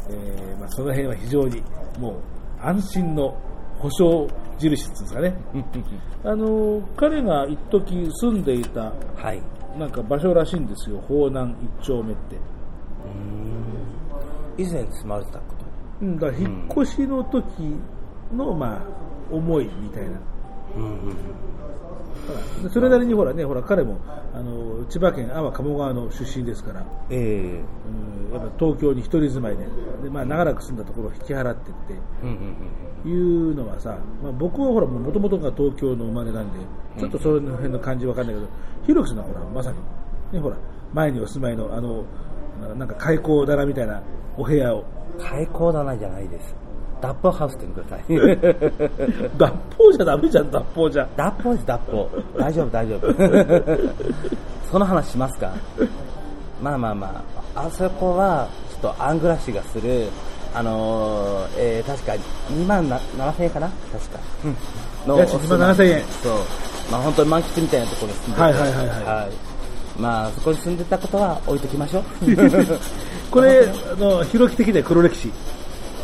[0.09, 1.61] えーまあ、その辺は非常に
[1.99, 2.15] もう
[2.61, 3.37] 安心の
[3.77, 5.35] 保証印ですかね。
[6.23, 9.41] あの彼が一時住んでいたはい。
[9.77, 12.35] なんか場所らしいんですよ、方南一丁目って。
[14.57, 15.65] 以前住まれてたこと。
[16.01, 17.43] うん、だから引っ越しの時
[18.35, 18.81] の、まあ、
[19.31, 20.19] 思いみたいな。
[20.75, 21.15] うんうん
[22.71, 23.99] それなりにほらね、ほら彼も
[24.33, 27.19] あの千葉県安房鴨川の出身ですから、ええ。
[28.29, 28.33] うん。
[28.33, 29.65] やっぱ東京に一人住まいで、
[30.03, 36.59] でまあ、長らく住んだところを引き払ってってうんうんうんいうのはさ、まあ、僕はほらもともとが東京の生まれなんで、
[36.99, 38.47] ちょっとその辺の感じわかんないけど、
[38.85, 39.77] ひろきさんはほら、まさに、
[40.33, 40.57] ね、ほら、
[40.93, 42.03] 前にお住まいのあの、
[42.75, 44.01] なんか開口棚みたいな
[44.35, 44.83] お部屋を、
[45.19, 46.55] 開口棚じゃないです。
[47.01, 49.29] 脱法ハウスって言ってください。
[49.37, 51.07] 脱法じゃダメじゃん、脱法じゃ。
[51.15, 52.09] 脱法です、脱法。
[52.37, 53.13] 大丈夫、大丈夫。
[54.71, 55.51] その話しますか？
[56.61, 57.23] まあまあま
[57.55, 60.07] あ、あそこは、ちょっとアングラシがする、
[60.53, 62.13] あのー、えー、確か
[62.51, 63.69] 2万な7000円かな？
[63.91, 64.19] 確か。
[64.43, 64.57] うん。
[65.07, 66.33] の家賃2万7000円そう。
[66.91, 68.41] まあ本当に満喫みたいなところに住んでて。
[68.41, 69.47] はいはいはいはい
[69.99, 72.03] まあ、そこに住んでたことは置いときましょう。
[73.31, 75.31] これ、あの、広き的には黒歴史。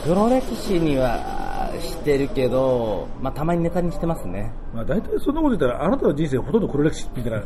[0.03, 4.51] 黒歴史にはしてるけど、まあたまにネタにしてますね。
[4.73, 7.43] まあ大体そんなこと言ったら、あなたの人生ほとんど黒歴史みたいな。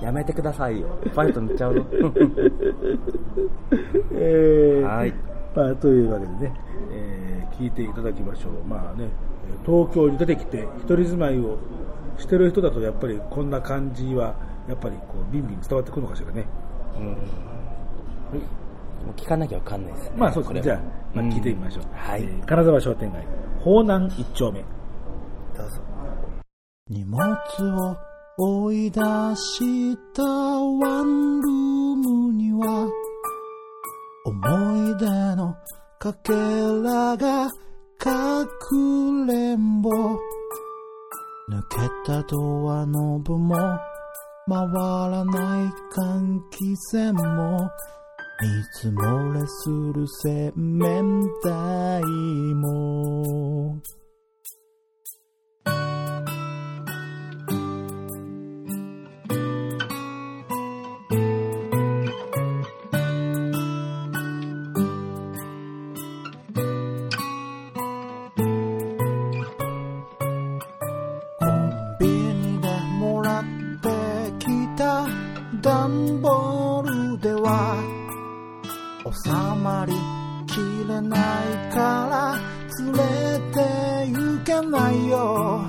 [0.00, 0.86] やめてくださいよ。
[1.02, 1.84] ファイト塗っちゃうよ。
[4.14, 5.12] えーはい
[5.54, 6.54] まあ、というわけでね、
[6.92, 8.52] えー聞いていただきましょう。
[8.68, 9.08] まあね、
[9.66, 11.58] 東京に出てきて、一人住まいを
[12.16, 14.36] してる人だと、やっぱりこんな感じは、
[14.68, 16.46] やっぱりこう、ビンビン伝わってくるのかしらね。
[16.96, 17.16] うんもう
[19.16, 20.12] 聞かなきゃわかんないですね。
[20.16, 20.62] まあそうですね。
[20.62, 20.78] じゃあ、
[21.14, 21.84] まあ、うん聞いてみましょう。
[21.94, 23.24] はいえー金沢商店街、
[23.62, 24.60] 方南一丁目。
[25.56, 25.80] どうぞ。
[26.88, 27.26] 荷物
[27.90, 27.96] を
[28.38, 32.88] 追い出したワンルームには
[34.24, 35.06] 思い出
[35.36, 35.54] の
[35.98, 37.50] かけらが
[37.98, 39.90] かくれんぼ
[41.50, 43.56] 抜けたドアノブも
[44.48, 44.66] 回
[45.10, 47.68] らない換気扇も
[48.40, 52.00] 水漏れする洗面台
[52.54, 53.76] も。
[71.40, 72.68] コンビニで
[73.00, 73.44] もらっ
[73.82, 73.88] て
[74.38, 74.46] き
[74.76, 75.04] た
[75.60, 77.97] 段ボールでは
[79.12, 79.30] 収
[79.62, 79.92] まり
[80.46, 82.38] きれないから
[82.84, 82.98] 連れ
[83.52, 83.60] て
[84.12, 85.62] 行けないよ。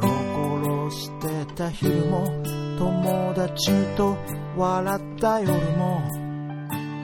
[0.00, 0.12] ゴロ
[0.60, 2.26] ゴロしてた昼も
[2.78, 4.16] 友達と
[4.56, 6.00] 笑った夜も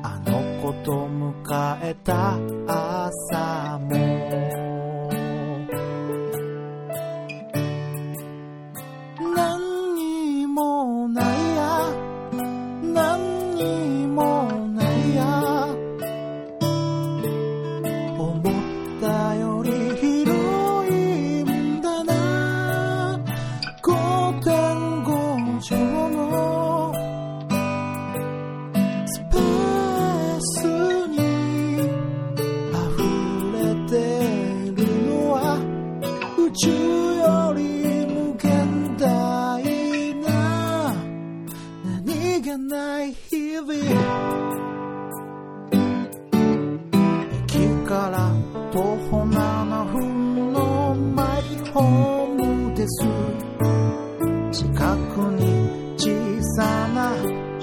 [0.03, 4.80] あの子と迎えた朝も。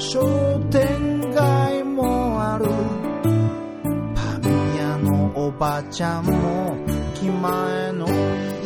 [0.10, 0.22] 商
[0.72, 2.66] 店街もある。
[4.16, 6.78] パン屋のおばちゃんも
[7.14, 8.08] 気前の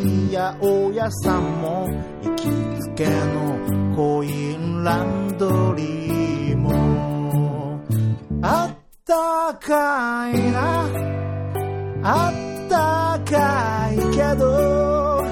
[0.03, 1.87] いい八百屋さんも
[2.21, 2.43] 行き
[2.79, 7.81] つけのコインランドリーも。
[8.43, 10.87] あったかいな。
[12.03, 15.23] あったかいけど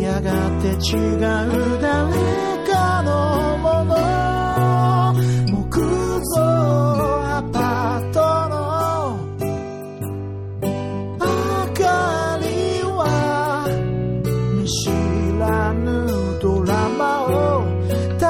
[0.00, 2.51] やがて違う誰か
[3.02, 3.92] のもの。
[5.50, 5.80] 木
[6.34, 8.18] 造アパート
[8.48, 8.52] の
[11.14, 11.18] 明
[11.74, 11.82] か
[12.40, 12.46] り
[12.82, 13.00] は
[14.54, 14.74] 見知
[15.38, 15.90] らぬ
[16.40, 17.28] ドラマを
[18.18, 18.24] 太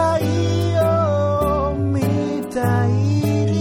[0.74, 2.00] 陽み
[2.52, 3.52] たいに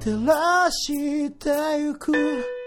[0.00, 2.57] 照らしてゆく。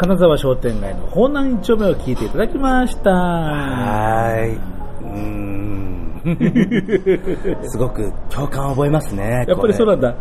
[0.00, 3.10] 金沢商店街の方南一丁目を聞いていただきました。
[3.10, 4.56] はーい。
[4.56, 6.20] うーん。
[7.68, 9.44] すごく共感を覚えますね。
[9.46, 10.14] やっぱりそうなんだ。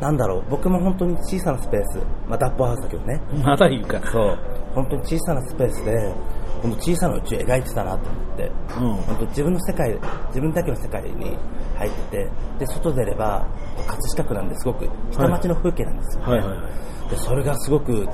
[0.00, 3.20] なんだろう、僕も本当に小さなスペース、まあ、ダップハウスだけどね。
[3.44, 4.00] まだ言うか。
[4.10, 4.38] そう。
[4.74, 6.14] 本当に小さなスペースで、
[6.62, 11.36] この小さな宇宙を描いてたなと思って、うん本当自分の世界、自分だけの世界に
[11.76, 13.44] 入ってて、で、外出れば、
[13.86, 17.10] 葛飾区なんですごく下町の風景なんですよ、はいはいはい。
[17.10, 18.06] で、それがすごく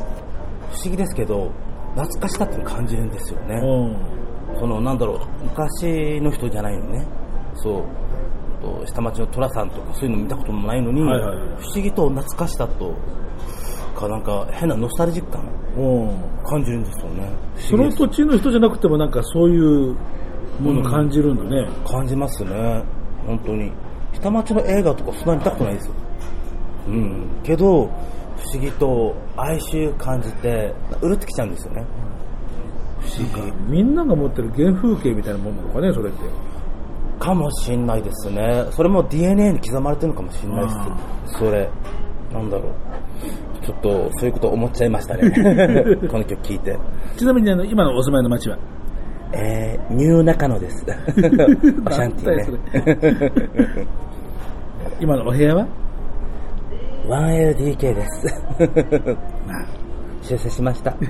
[0.72, 1.52] 不思議ですけど、
[1.94, 3.54] 懐かしさって感じるんですよね。
[3.56, 4.58] うん。
[4.58, 7.06] そのなんだろう昔の人じゃないのね。
[7.54, 7.84] そう。
[8.62, 11.48] と下町の寅さんとかそういうの見たこともないのに、はいはいはい。
[11.62, 12.94] 不思議と懐かしさと
[13.94, 15.42] かなんか変なノスタルジック感
[15.76, 16.44] うん。
[16.44, 17.28] 感じるんですよね。
[17.56, 19.96] 不その土地の人じゃなくてもなんかそういう
[20.60, 21.68] ものを感じるんだね。
[21.86, 22.82] 感じますね。
[23.26, 23.72] 本当に。
[24.14, 25.94] 下町の映画とかそんなに見たことないですよ。
[26.88, 27.40] うん。
[27.42, 27.90] けど
[28.42, 31.86] 不不思議と哀愁感じて、うるってきちゃうんですよね。
[33.00, 33.52] 不思議。
[33.68, 36.18] みんなが持ってる原風景みたいなもんなのかね、それって。
[37.18, 38.66] かもしんないですね。
[38.72, 40.70] それも DNA に刻まれてるのかもしんないで
[41.28, 41.38] す。
[41.38, 41.70] それ、
[42.32, 43.64] なんだろう。
[43.64, 45.30] ちょっと、そういうこと思っちゃいましたね。
[46.10, 46.76] この曲聴いて。
[47.16, 48.58] ちなみにあの、今のお住まいの町は？
[49.34, 50.84] えー、ニュー中野です。
[50.84, 52.96] オシャンティー
[53.76, 53.86] ね。
[55.00, 55.66] 今のお部屋は？
[57.06, 58.26] 1LDK です。
[60.22, 60.94] 修正しました。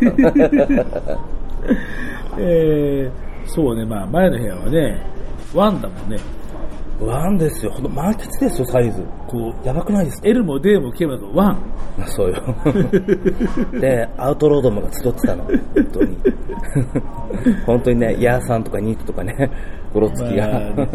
[2.38, 5.04] えー、そうね、まあ前の部屋はね、
[5.54, 6.18] ワンだもんね。
[7.06, 7.72] ワンですよ。
[7.72, 9.02] ほんと満喫ですよ、サイズ。
[9.28, 11.58] こう、やばくないですか？L も D も K もワン。
[12.06, 12.42] そうよ。
[13.80, 15.44] で、アウトロードもが集ってたの。
[15.44, 15.54] 本
[15.92, 16.16] 当に。
[17.66, 19.50] 本当にね、ヤーさんとかニートとかね、
[19.92, 20.86] ゴロつきが、まあ、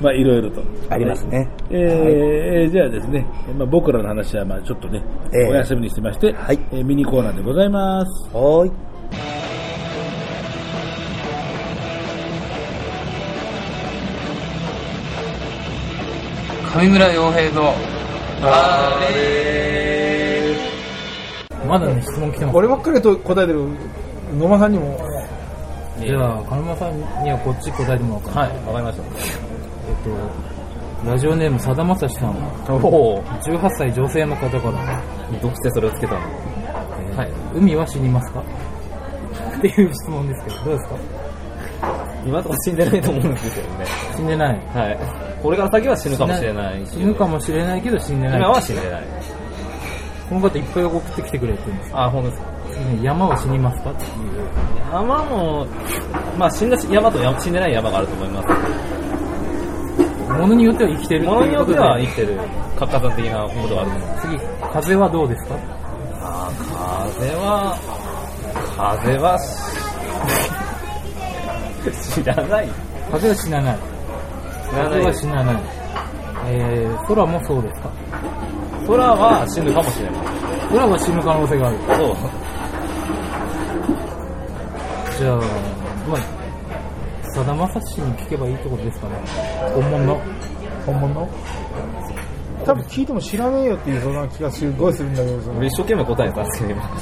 [0.00, 0.62] まあいろいろと。
[0.90, 1.48] ありますね。
[1.70, 3.26] えーじゃあですね、
[3.56, 8.28] まあ、僕らの話はまあちょっとね、ええお休みにしてまして、はいえーミニコーナーでございます。
[8.34, 9.55] はーい。
[16.76, 17.74] 上村洋平の
[21.66, 22.56] まだね、質問来てます。
[22.58, 23.64] 俺ばっかりと答えてる
[24.36, 24.98] 野間さんにも
[25.98, 28.42] じゃあ、金村さんにはこっち答えてもらおうかな。
[28.42, 29.04] はい、わかりました。
[29.88, 32.36] えっと、ラジオネーム、さだまさしさん。
[32.68, 35.02] お18歳女性の方から。
[35.40, 36.20] どうしてそれをつけたの、
[37.16, 37.32] はい。
[37.54, 38.40] 海は死にますか？
[39.56, 40.96] っていう質問ですけど、どうですか？
[42.26, 43.86] 今とか死んでないと思うんですよね。
[44.14, 44.60] 死んでない。
[44.74, 44.98] はい。
[45.42, 46.90] これから先は死ぬかもしれないし。
[46.92, 48.38] 死ぬかもしれないけど死んでない。
[48.38, 49.04] 今は死んでない。
[50.28, 52.48] この方いっぱい送ってきてくれてるんですあ、本当ですか。
[53.02, 54.10] 山は死にますかっていう。
[54.92, 55.66] 山も、
[56.36, 58.48] まあ死んだ山と山死んでない山があると思います。
[60.32, 62.38] ものによっては生きてるものによっては生きてる、
[62.76, 64.26] 活火山的なことがあると思います。
[64.26, 64.38] 次、
[64.72, 65.54] 風はどうですか？
[66.20, 67.78] あー風は、
[68.76, 69.38] 風は、
[72.14, 72.68] 知らない。
[73.12, 73.78] 風は死なない。
[74.84, 75.56] 風知らないは死なない。
[76.48, 77.90] えー、空もそうですか？
[78.86, 80.14] 空は死ぬかもしれない。
[80.70, 81.78] 空は死ぬ可能性がある。
[81.78, 82.16] そう。
[85.18, 85.36] じゃあ、
[86.08, 86.18] まあ、
[87.34, 89.14] さだまさしに聞けばいいってことですかね？
[89.74, 90.04] 本物？
[90.06, 90.20] の。
[90.84, 91.28] 本物？
[92.64, 96.98] 多分聞いても知らねえよっていうそんな気がすごいするんだけどその一生懸命答えたんですけど、今。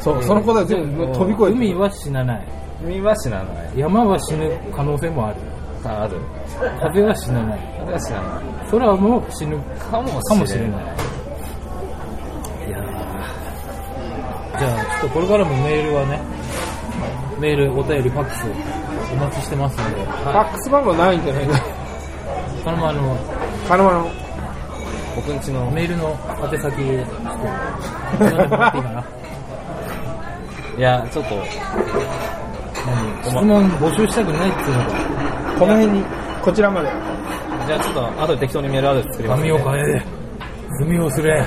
[0.00, 2.48] そうその答え全部飛び越えて海は死なない。
[2.84, 3.78] 海は死なない。
[3.78, 5.36] 山は死ぬ可能性もある。
[5.88, 6.20] あある。
[6.82, 7.58] 風は死なない。
[7.80, 8.44] 風は死なない。
[8.70, 9.58] 空も死ぬ
[9.90, 10.70] かもかもしれない。
[12.68, 16.20] いやーじゃあ、ちょっとこれからもメールはね、
[17.40, 18.44] メール、お便り、ファックス、
[19.12, 21.56] お待ちしてますんで、ファックス番号ないんじゃないか
[22.64, 22.76] その？
[22.76, 23.16] ままあの、
[23.68, 24.10] 金丸の
[25.16, 26.16] 僕んちの、メールの
[26.52, 27.06] 宛先、ちょっ
[28.18, 29.04] と、 読んでもらっていいかな。
[30.76, 31.34] いや、ちょっと、
[33.22, 34.86] 質問募集したくないっていうのが、
[35.58, 36.04] この辺に
[36.42, 36.88] こちらまで
[37.68, 39.50] じゃあちょっと、後で適当にメールアドレス作りますんで。
[39.50, 40.02] 髪を変え、
[40.86, 41.46] 罪をすれ、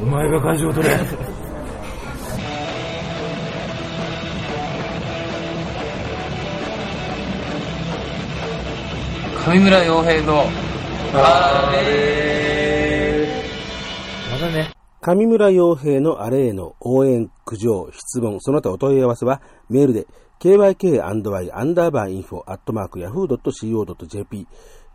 [0.00, 0.94] お前が舵を取れ。
[9.48, 10.44] 上村洋平の
[11.12, 11.20] ま
[14.38, 14.70] だね。
[15.00, 20.06] 上村洋平のあれへの応援、苦情、質問、その他お問い合わせはメールで
[20.38, 24.46] kyk-y アンダーバーインフォアットマーク yahoo.co.jp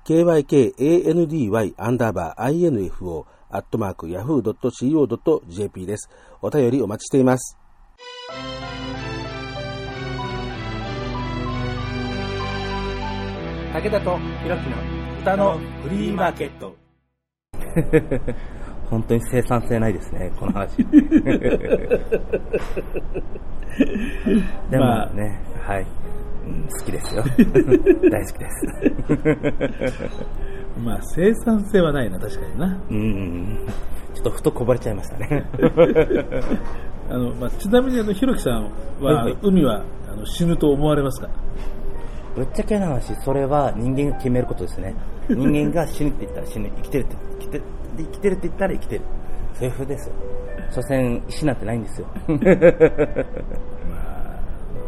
[0.06, 6.10] kykandy アンダーバー info アットマーク yahoo.co.jp です。
[6.42, 7.58] お便りお待ちしています。
[13.74, 14.78] 武田とひろきの
[15.22, 16.76] 歌のフリーマーケット。
[18.92, 20.86] 本当に生産性ないですね、この話。
[24.70, 25.82] でもまあね、はい。
[25.82, 25.86] う
[26.50, 27.24] ん好きですよ。
[28.12, 28.66] 大好きです。
[30.84, 32.78] まあ生産性はないな、確かにな。
[32.89, 33.66] うん。
[34.14, 35.46] ちょっとふとこぼれちゃいましたね。
[37.10, 38.64] あの、まあ、ちなみにあの、ひろきさん
[39.02, 41.30] は、はいはい海はあの死ぬと思われますか？
[42.36, 44.94] ぶっちゃけな話、それは人間が決めることですね。
[45.30, 49.02] 人間が死ぬって言ったら死ぬ、生きてるって生きてるで生きてるって言ったら生きてる。
[49.54, 50.16] そういう風ですよ。
[50.72, 52.08] 所詮、死なんてないんですよ。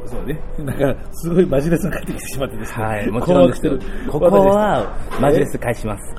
[0.06, 0.40] そうね。
[0.60, 2.86] なんか、すごいマジレスが返ってきてしまってですね。
[2.86, 4.12] はい、もちろんですよ困惑してる。
[4.12, 6.16] ここは、マジレス返します。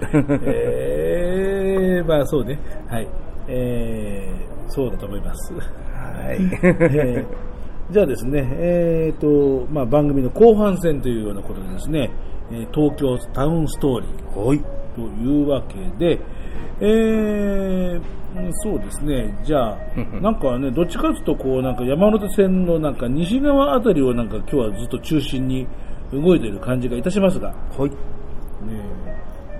[0.46, 2.58] えー、まあそうね。
[2.88, 3.08] はい。
[3.48, 5.54] えー、そうだと思います。
[5.54, 5.60] は
[6.32, 6.38] い。
[6.60, 7.24] えー
[7.90, 12.10] じゃあですね、えーと、まあ番組の後半戦というようなことでですね、
[12.50, 14.40] えー東京タウンストーリー。
[14.40, 14.60] はい。
[14.96, 16.18] というわけで、
[16.80, 18.00] えー、
[18.52, 19.78] そうですね、じゃあ、
[20.20, 25.66] なんかね、どっちかというと、こう、なんか山手線のなんか西側あたりをなんか今日はずっと中心に
[26.12, 27.48] 動いている感じがいたしますが、
[27.78, 27.90] はい。
[27.90, 27.96] ね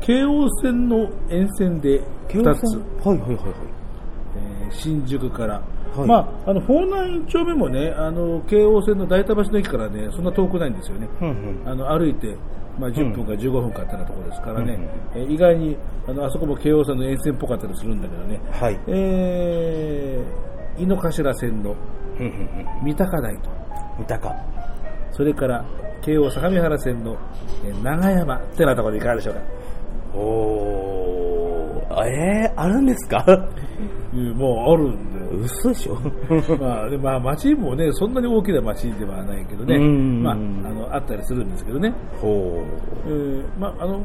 [0.01, 2.76] 京王線の沿線で2つ、
[3.07, 3.36] はいはいはいはい。
[4.36, 5.62] えー新宿から、
[5.97, 11.09] はいまあ、あの、方南1丁目もね、あの、京王線の大田橋の駅からね、そんな遠くないんですよね。
[11.20, 11.62] うんうん。
[11.64, 12.36] あの、歩いて、
[12.79, 14.79] まあ、10分か15分かってなところですからね、
[15.14, 15.77] えー意外に、
[16.09, 18.79] あの、あそこも京王線の沿線っぽかったりするんだけどね、はい。
[18.89, 21.75] えー、井の頭線の
[22.18, 22.85] うんうんうん。
[22.85, 23.51] 三鷹台と、
[23.99, 24.35] 見たか。
[25.12, 25.64] それから
[26.03, 27.16] 京王相模原線の、
[27.64, 29.41] えー長山ってなところでいかがでしょうか。
[30.18, 32.05] おー。
[32.07, 33.25] えー、あるんですか？
[34.12, 35.14] うんもうあるん。
[35.37, 35.99] 嘘でしょ。
[36.61, 40.22] まあ、でまあ、町もね、そんなに大きな町ではないけどね、うん。
[40.22, 41.93] まあ、あの、あったりするんですけどね。
[42.20, 42.64] ほ
[43.07, 44.03] えーまあ、あの、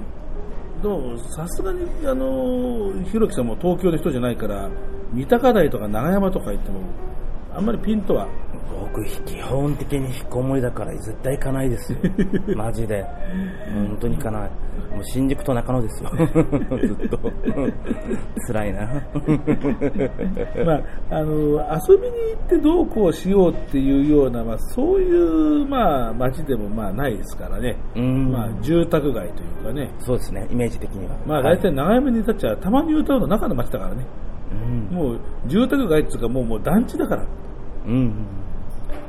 [0.81, 4.69] どうさすがに、あの、ひろきさんも東京の人じゃないから、
[5.13, 6.81] 三鷹台とか長山とか行っても、
[7.53, 8.27] あんまりピンとは、
[8.81, 11.99] 僕、基本的に引きこもりだから絶対行かないですよ。
[12.55, 13.05] マジで。
[13.73, 14.49] 本当に行かない。
[14.91, 16.11] もう新宿と中野ですよ。
[16.17, 17.19] ずっと。
[18.47, 18.87] 辛いな。
[20.65, 20.81] まあ、
[21.11, 27.77] あの、遊びに行ってどうこうしようっていうような、まあ、そういう、まあ、街でも、まあ、ないですからね。
[27.95, 29.91] うんまあ、住宅街というかね。
[29.99, 31.15] そうですね、イメージ的には。
[31.25, 34.05] まあ、はい大体長山に立っちゃ、たまに歌うの中の街だからね。
[34.51, 34.95] うん。
[34.95, 37.25] もう、住宅街っていうか、もう、もう団地だから。
[37.85, 38.38] うん。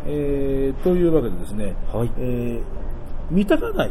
[0.07, 2.11] えー、というわけでですね、はい。
[2.19, 2.63] えー、
[3.31, 3.91] 三鷹台。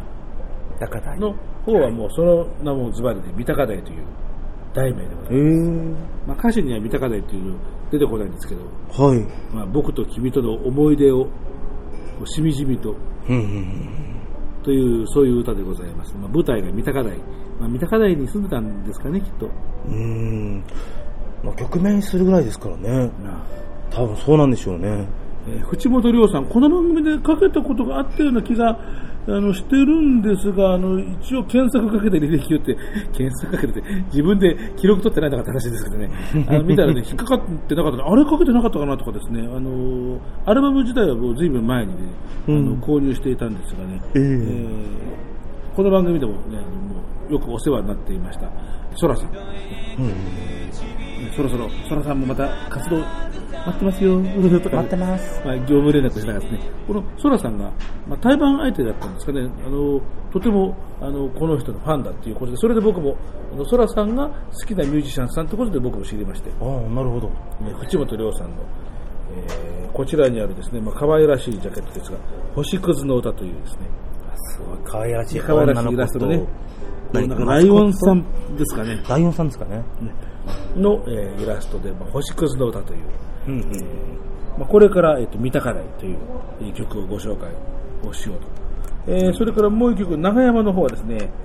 [1.19, 1.35] の
[1.65, 4.03] 方はもうその名もズバリで三鷹台という
[4.73, 5.59] 題名でござえいます。
[5.59, 5.95] ー。
[6.27, 7.59] まあ、歌詞には三鷹台というの
[7.91, 8.61] 出てこないんですけど、
[9.03, 9.27] はい。
[9.53, 11.27] まあ、僕と君との思い出を
[12.25, 12.95] しみじみと
[13.27, 14.19] うんうん
[14.63, 16.15] というそういう歌でございます。
[16.15, 17.17] まあ、舞台が三鷹台、
[17.59, 19.49] まあ、三鷹台に住んでたんですかね、きっと。
[19.87, 20.63] うん。
[21.43, 23.11] まあ、曲名にするぐらいですからね。
[23.23, 25.07] まあ多分そうなんでしょうね。
[25.55, 28.79] えー淵本亮さん、この番組でかけたことがあったような気が
[29.27, 32.75] あのしてるんですが、あの一応検索かけて履歴をって、
[33.13, 36.09] 検索かけてて、自分で記録取ってないのかって話ですけどね、
[36.47, 37.97] あの 見たらね、引っかかってなかった。
[37.97, 41.97] のあれかけてなかったかなとかですね、あのアルバム自体はもう随分前にね、
[42.47, 45.29] あの購入していたんですがね、えー
[45.75, 48.51] この番組でもね、もうよくお世話になっていました、
[48.95, 49.29] ソラさん。
[51.35, 54.21] そろそろ、ソラさんもまた活動待ってますよ、
[54.61, 55.41] とか、待ってます。
[55.45, 57.65] ま あ、業務連絡しながらですね、このソラさんが、
[58.07, 60.01] まあ、対バン相手だったんですかね、あの、
[60.31, 63.15] とても、あの、この人のファンだっていうことで、それで僕も、
[63.53, 64.33] あの、ソラさんが好
[64.65, 67.27] きなミュージシャンさんってことで僕も知りまして、ああ、なるほど。
[67.27, 68.53] ね、淵本亮さんの、
[69.35, 72.17] えーこちらにあるですね、まあ、可愛らしいジャケットですが、
[72.55, 73.79] 星屑の歌というですね、
[74.35, 76.47] すごい可愛らしい可愛らしいイラストでね、
[77.11, 78.23] 何なんかライオンさん
[78.55, 79.83] ですかね、ライオンさんですかね。
[80.75, 83.03] の、えーイラストで、まあ、星屑の歌という、
[83.47, 83.71] うんうん。
[84.57, 86.17] まあ、これから、えっと、三鷹台という
[86.61, 87.49] えー曲をご紹介
[88.07, 88.47] をしようと。
[89.07, 91.39] えーそれからもう一曲、長山の方はですね、えー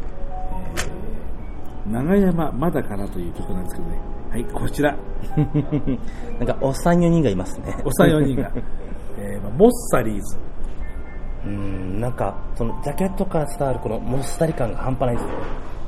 [1.87, 4.01] 長山まだかなという曲なんですけどね。
[4.31, 4.97] はい、こちら、
[6.41, 7.77] なんか、おっさん4人がいますね。
[7.85, 8.51] おっさん4人が、
[9.19, 10.39] えーまあモッサリーズ。
[11.47, 15.31] うん、なんか、その、ジャケットから伝わるこのもっさり感が半端ないですよ。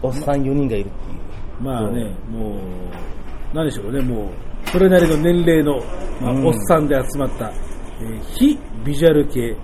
[0.03, 1.26] おっさん4人がいるっていう。
[1.61, 5.79] まあね、もう、何でしょうね、もう、それなりの年齢の、
[6.21, 7.53] まあうんおっさんで集まった、
[8.01, 9.57] えー非ビジュアル系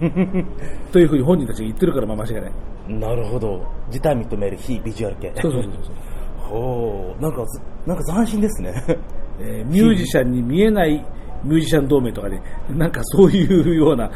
[0.90, 2.52] というふうに本人たちが言ってるから、まあ間違いない。
[2.88, 3.62] なるほど。
[3.88, 5.32] 自体認める非ビジュアル系。
[5.40, 5.94] そうそうそうそう。
[6.44, 7.22] ほう。
[7.22, 8.74] なんかず、なんか斬新ですね。
[9.40, 11.04] えーミュージシャンに見えない
[11.42, 12.40] ミュージシャン同盟とかで、
[12.70, 14.10] なんかそういうような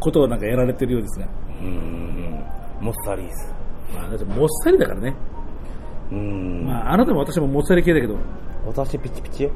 [0.00, 1.26] ことをなんかやられてるようですが、
[1.60, 2.44] うん。
[2.80, 3.32] モッサリーズ。
[3.94, 5.14] まあ、だってもっさりだからね、
[6.12, 6.64] うん。
[6.66, 8.16] まあ、あなたも私ももっさり系だけど、
[8.66, 9.50] 私ピチピチよ。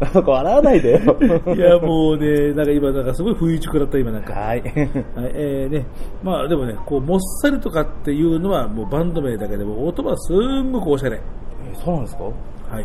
[0.00, 0.98] なんか笑わないでよ。
[1.54, 4.32] いやもうね、なんか今、なんかすごい不意打ち食らった、今なんか。
[4.32, 4.60] はい。
[4.64, 4.72] はい
[5.34, 5.84] えーね、
[6.22, 11.16] まあでもね、こう、もっさりとかっていうのはもうバンド名だけでも、音はすんごくおしゃれ。
[11.16, 11.20] え
[11.74, 12.24] そうなんですか？
[12.24, 12.30] は
[12.80, 12.84] い。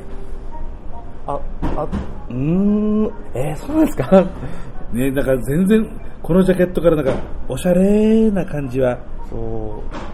[1.27, 1.39] あ、
[1.77, 1.87] あ、
[2.29, 4.25] うーん、えー、そうなんですか？
[4.93, 5.87] ね、だから全然、
[6.21, 7.13] このジャケットからなんか、
[7.47, 8.97] おしゃれな感じは、
[9.29, 9.37] そ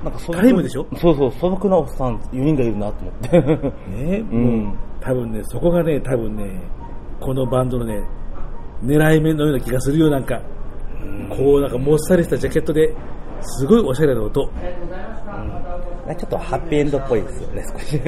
[0.01, 0.86] う、なんか素朴タイムでしょ？
[0.97, 3.41] そうそう、素朴なおっさん4人がいるなと思って。
[3.41, 6.59] ね、うん多分ね、そこがね、多分ね、
[7.20, 8.01] このバンドのね、
[8.84, 10.41] 狙い目のような気がするよ、なんか。
[11.30, 12.93] こう、なんかもっさりしたジャケットで、
[13.41, 14.49] すごいおしゃれな音。
[16.18, 17.86] ちょっとハッピーエンドっぽいですよね、少し。
[17.91, 18.05] 知的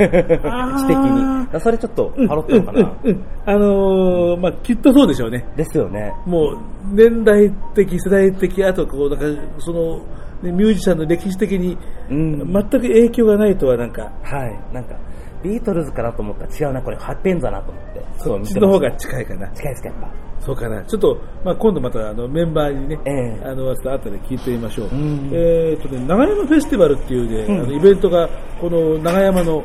[0.97, 1.59] に。
[1.59, 2.97] それちょっとパロっのかな？
[3.03, 5.47] うん、あのーまあ、きっとそうでしょうね。
[5.55, 6.13] ですよね。
[6.25, 6.57] もう、
[6.95, 9.25] 年代的、世代的、あと、こう、なんか、
[9.59, 10.03] その、ね
[10.41, 11.77] ミュージシャンの歴史的に
[12.09, 14.73] うん全く影響がないとはなんか、はい。
[14.73, 14.95] なんか、
[15.43, 18.01] ビートルズかなと思ったら違うな、これ、ハッペンザなと思って。
[18.17, 19.47] そっちの方が近いかな。
[19.49, 20.27] 近いですか、やっぱ。
[20.39, 20.81] そうかな。
[20.83, 24.87] ちょっと、まあ、今度またあのメンバーにね、ええあの、後で聞いてみましょう。
[24.95, 28.29] んえーっとね、長山フェスティバルっていうね、あのイベントが、
[28.59, 29.63] この長山の、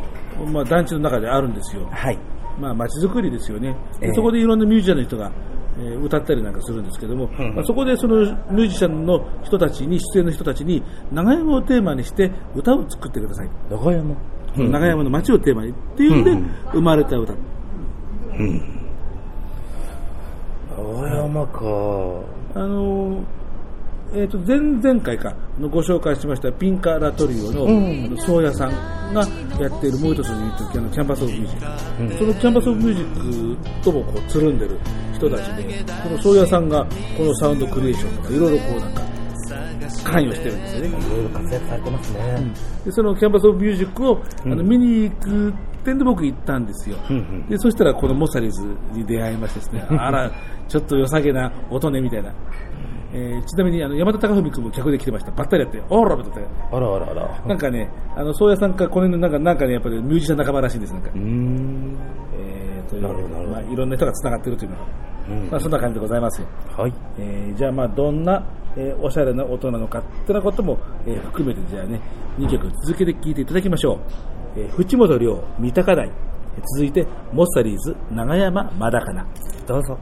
[0.53, 1.87] まあ、団地の中であるんですよ。
[1.91, 2.18] はい。
[2.59, 3.75] まあ、街づくりですよね。
[4.01, 5.31] でええそこでいろんなミュージシャンの人が、
[5.79, 13.49] えー歌ったりなんかするんですけども、うんまあ、そこでそのミュージシャンの人たちに、出演の人たちに、長山をテーマにして歌を作ってください。
[13.70, 14.16] 長山。
[14.57, 16.31] 長山の街をテーマにっていうんで、
[16.73, 17.33] 生まれた歌。
[20.77, 21.59] 長山か。
[22.55, 23.41] あのー
[24.15, 27.71] えー、と前々回かのご紹介しましたピンカ・ラトリオの,、あ
[28.11, 29.27] の宗谷さんが
[29.59, 34.79] やっているもう一つのユニットのキャンパス・オブ・ミュージック、そのキャンパス・オブ・ミュージックともこうつるんでる
[35.15, 36.87] 人たちでこの宗谷さんが
[37.17, 39.03] この sound creation とかいろいろこうなんか
[40.05, 40.89] 関与してるんですよね。
[40.89, 42.53] いろいろ活躍されてますね。
[42.85, 45.55] でそのキャンパス・オブ・ミュージックを、あの見に行く
[45.85, 50.31] 点で僕行ったんですよ、んでそしたらこのモサリズに出会いましてですねあら
[50.69, 52.33] ちょっと良さげな音ねみたいな、
[53.15, 55.31] えーちなみにあの山田貴文君も客で来てました。
[55.33, 55.83] ばったりやって。
[55.91, 57.43] おーらみたいなあらあらあら。
[57.47, 61.97] なんかねあの宗谷さんかこの辺のなんかなんかねやっぱりミュージシャン仲間らしいんですなんか、うーん。
[62.39, 63.51] えーというなるほどなるほど。
[63.51, 64.83] まあ、いろんな人がつながってるというのが、
[65.29, 65.51] うん。
[65.51, 66.49] まあ、そんな感じでございますよ。
[66.77, 66.93] はい。
[67.19, 68.47] えーじゃあまあどんな、
[68.77, 72.01] えーおしゃれな音なのかってなことも、えー含めてじゃあね
[72.39, 73.95] 2曲続けて聴いていただきましょ
[74.57, 76.07] う、えー、淵本涼三鷹台。
[76.09, 76.13] えー
[76.77, 79.27] 続いてモッサリーズ長山まだかな。
[79.67, 79.99] どうぞ。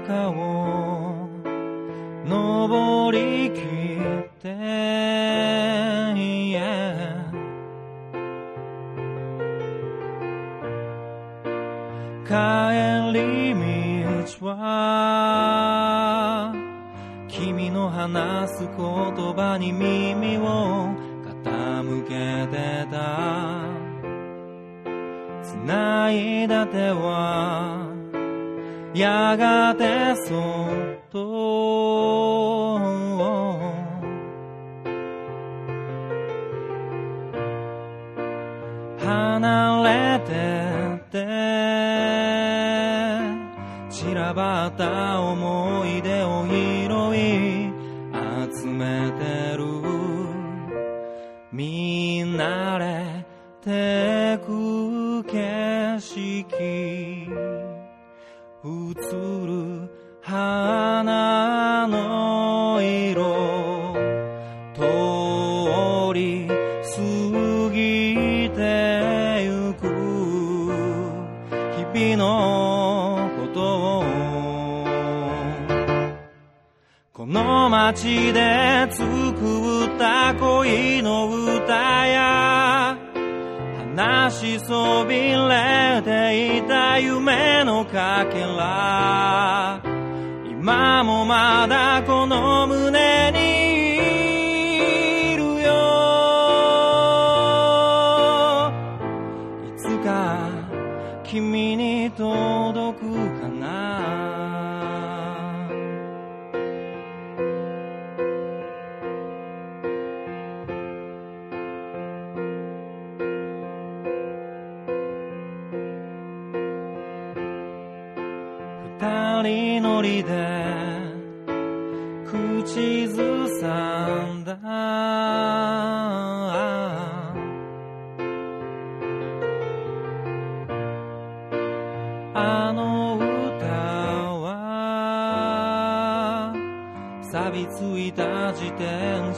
[0.00, 1.28] 坂を
[2.26, 3.62] 登りきっ
[4.42, 4.48] て、
[6.14, 7.16] yeah
[12.26, 12.32] 帰
[13.16, 13.58] り道
[14.46, 16.52] は
[17.28, 20.90] 君の話す言葉に耳を
[21.24, 23.64] 傾けてた。
[25.42, 27.95] 繋いだ手は
[28.98, 32.78] やがてそっと。
[38.98, 40.32] 離れて
[40.96, 41.14] って
[43.90, 46.54] 散らばった思い出を拾
[47.14, 47.70] い
[48.50, 49.65] 集めてる。
[77.92, 79.04] 街で作
[79.86, 81.72] った恋の歌
[82.06, 82.98] や
[83.94, 89.80] 話しそびれていた夢のかけら。
[90.50, 92.75] 今もまだこの胸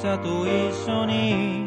[0.09, 1.58] 者と一緒に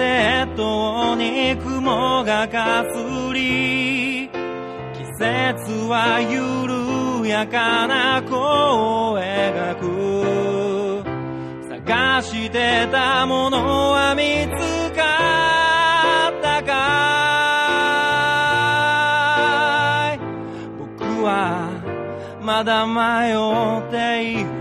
[0.00, 2.96] 空鉄塔に雲がかす
[3.34, 5.28] り季節
[5.88, 11.04] は緩やかな弧を描く。
[11.84, 15.02] 探してたものは見つか
[16.30, 16.70] ったか
[20.14, 20.18] い？
[20.78, 21.68] 僕は
[22.40, 24.59] まだ迷っている。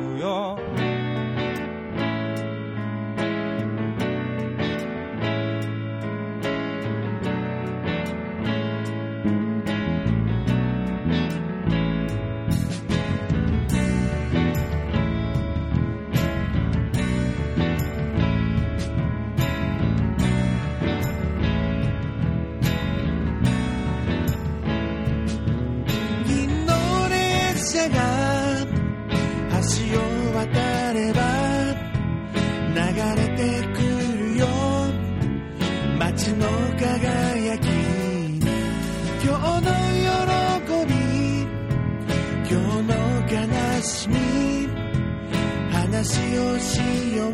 [46.00, 46.04] 話
[46.38, 46.78] をし
[47.18, 47.34] よう。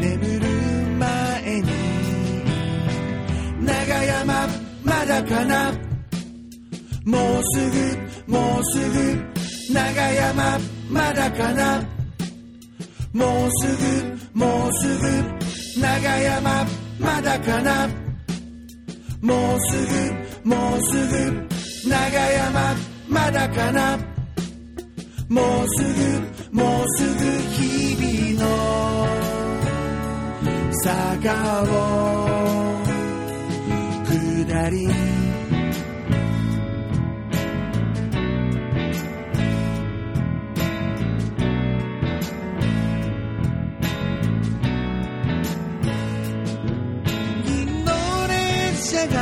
[0.00, 0.46] 眠る
[0.98, 1.68] 前に。
[3.60, 4.48] 長山
[4.82, 5.72] まだかな。
[7.04, 9.22] もうすぐもうすぐ。
[9.74, 11.82] 長山まだかな。
[13.12, 15.80] もうすぐもうすぐ。
[15.82, 16.66] 長山
[16.98, 17.86] まだかな。
[19.20, 19.76] もうす
[20.42, 21.48] ぐもうすぐ。
[21.86, 22.74] 長山
[23.10, 23.98] まだかな。
[25.28, 27.18] もうすぐもうすぐ
[27.50, 28.46] 日々の
[30.84, 31.66] 坂を
[34.06, 34.86] 下り
[47.44, 47.90] 銀の
[48.28, 49.14] 列車が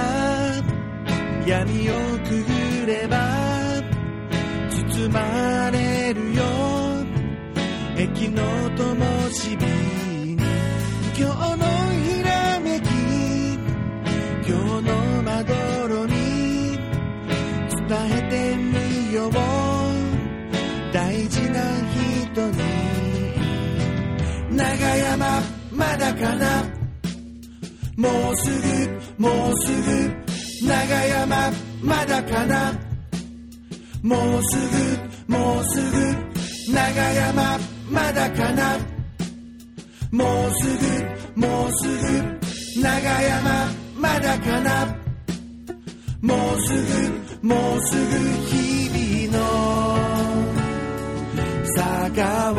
[1.46, 1.92] 闇を
[2.28, 3.16] くぐれば
[4.70, 5.20] 包ま
[5.60, 5.61] れ
[8.14, 8.42] 駅の
[8.76, 8.94] 灯
[9.30, 10.36] 火に
[11.16, 11.64] 今日の
[12.04, 12.86] ひらめき
[14.46, 15.54] 今日のまど
[15.88, 16.12] ろに
[17.68, 19.32] 伝えてみよう。
[20.92, 21.60] 大事な
[22.34, 22.58] 人に
[24.56, 25.42] 長山
[25.72, 26.64] まだかな。
[27.96, 31.50] もうすぐもうすぐ長山
[31.82, 32.72] まだかな。
[34.02, 34.56] もうす
[35.28, 38.78] ぐもうすぐ長山まだかな？
[40.10, 40.66] もうす
[41.36, 42.88] ぐもうすぐ長
[43.22, 44.96] 山まだかな？
[46.22, 48.00] もうすぐもうすぐ
[48.48, 49.40] 日々の
[51.76, 52.54] 坂を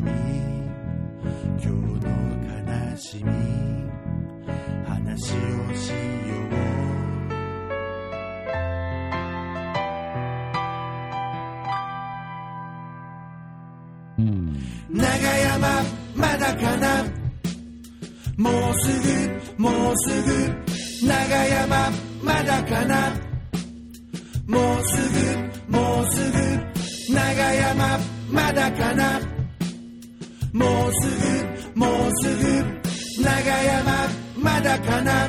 [0.00, 0.10] の喜び
[1.62, 2.10] 今日の
[2.92, 3.30] 悲しみ
[4.86, 5.96] 話をしよ
[6.34, 6.56] う。
[14.88, 15.02] 長
[15.36, 15.82] 山
[16.14, 17.04] まだかな。
[18.38, 20.28] もうすぐもうすぐ。
[21.06, 21.12] 長
[21.44, 21.90] 山
[22.22, 23.12] まだかな。
[24.46, 27.14] もうすぐもうすぐ。
[27.14, 27.98] 長山
[28.30, 29.25] まだかな
[30.56, 31.04] もうす
[31.74, 32.42] ぐもうすぐ
[33.22, 35.28] 長山まだかな？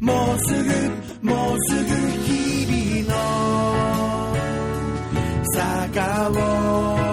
[0.00, 0.68] もうすぐ
[1.22, 1.84] もうすぐ
[2.24, 3.14] 日々の
[5.54, 7.03] 坂を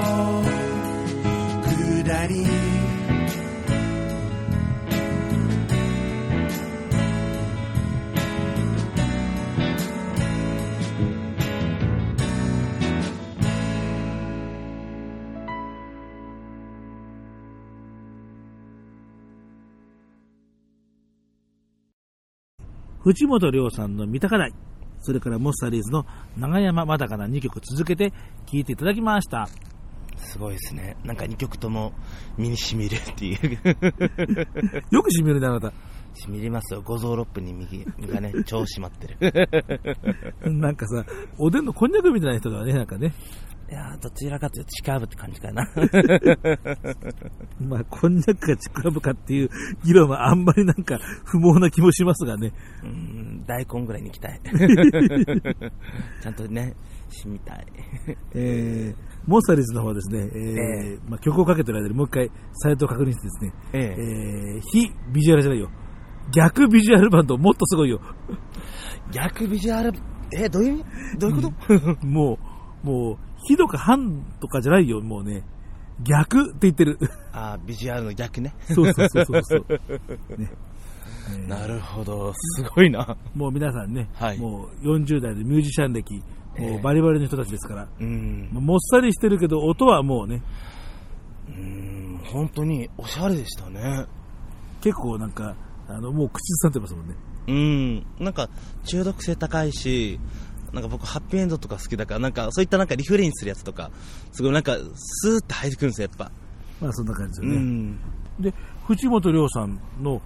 [23.12, 24.53] 藤本涼さんの三鷹台、
[25.01, 26.05] それからモスタリーズの
[26.38, 28.12] 長山まだかな2曲続けて
[28.45, 29.49] 聴いていただきました。
[30.16, 30.95] すごいですね。
[31.03, 31.91] なんか2曲とも
[32.38, 33.59] 身に染みるっていう。
[34.95, 35.74] よく締めるね、あなた。
[36.14, 36.82] 染みりますよ。
[36.84, 40.51] 五臓六腑に右がね、 超締まってる。
[40.51, 41.05] なんかさ、
[41.38, 43.14] おでんのこんにゃくみたいな人だね、なんかね。
[43.72, 45.65] いやーどちらかというと近ぶって感じかな。
[47.61, 49.49] まあ、こんにゃくかちくわぶかっていう
[49.86, 52.51] 議論はあんまりなんか不毛な気もしますがね。
[52.84, 54.41] うん大根ぐらいに行きたい。
[56.22, 56.76] ちゃんとね、
[57.07, 57.65] 染みたい。
[58.36, 65.69] えーモンスタリーズの方はですね、えーまあ、曲をかけてる間にもう一回サイトを確認してですね、えええー非ビジュアルじゃないよ。
[66.34, 68.01] 逆ビジュアルバンドもっとすごいよ。
[69.11, 69.93] 逆ビジュアル、
[70.34, 70.84] え、どういう
[71.17, 71.51] どういうこと、
[72.05, 72.39] も
[72.84, 73.17] う、もう、
[73.47, 75.43] 非とか反とかじゃないよ、もうね。
[76.03, 76.97] 逆って言ってる。
[77.33, 78.53] あービジュアルの逆ね。
[78.63, 79.65] そうそうそうそうそう。
[80.37, 80.51] ね
[81.47, 83.15] なるほど、すごいな。
[83.35, 86.21] もう皆さんね、はいもう40代でミュージシャン歴、
[86.57, 88.49] もうバリバリの人たちですから、うん。
[88.51, 90.41] まあもっさりしてるけど、音はもうね、
[91.47, 94.05] うん、本当におしゃれでしたね。
[94.81, 95.55] 結構なんか、
[95.87, 97.15] あの、もう口ずさんでますもんね。
[97.47, 98.49] うん、なんか
[98.85, 100.19] 中毒性高いし、
[100.74, 103.91] なんか僕ハッピーエンドとか好きだから、なんかそういったなんかリフレインするやつとか、
[104.32, 106.32] すごいなんかスーッて入ってくるんですよ、やっぱ。
[106.82, 107.59] まあそんな感じですうよね。
[107.61, 107.99] ん。
[108.39, 108.53] で、
[108.88, 110.22] 藤本涼さんの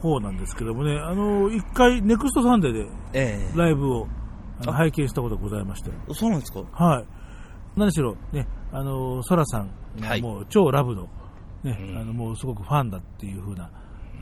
[0.00, 4.06] 方なんですけどもね、あの、一回、ネクストサンデーでえライブを
[4.64, 6.62] 拝見したことがございまして、えそうなんですか？
[6.72, 7.04] はい。
[7.76, 9.70] 何しろ、ね、あの、ソラさん
[10.02, 11.08] はいがもう超ラブの、
[11.64, 13.70] ね、うんあの、もうすごくファンだっていう風な、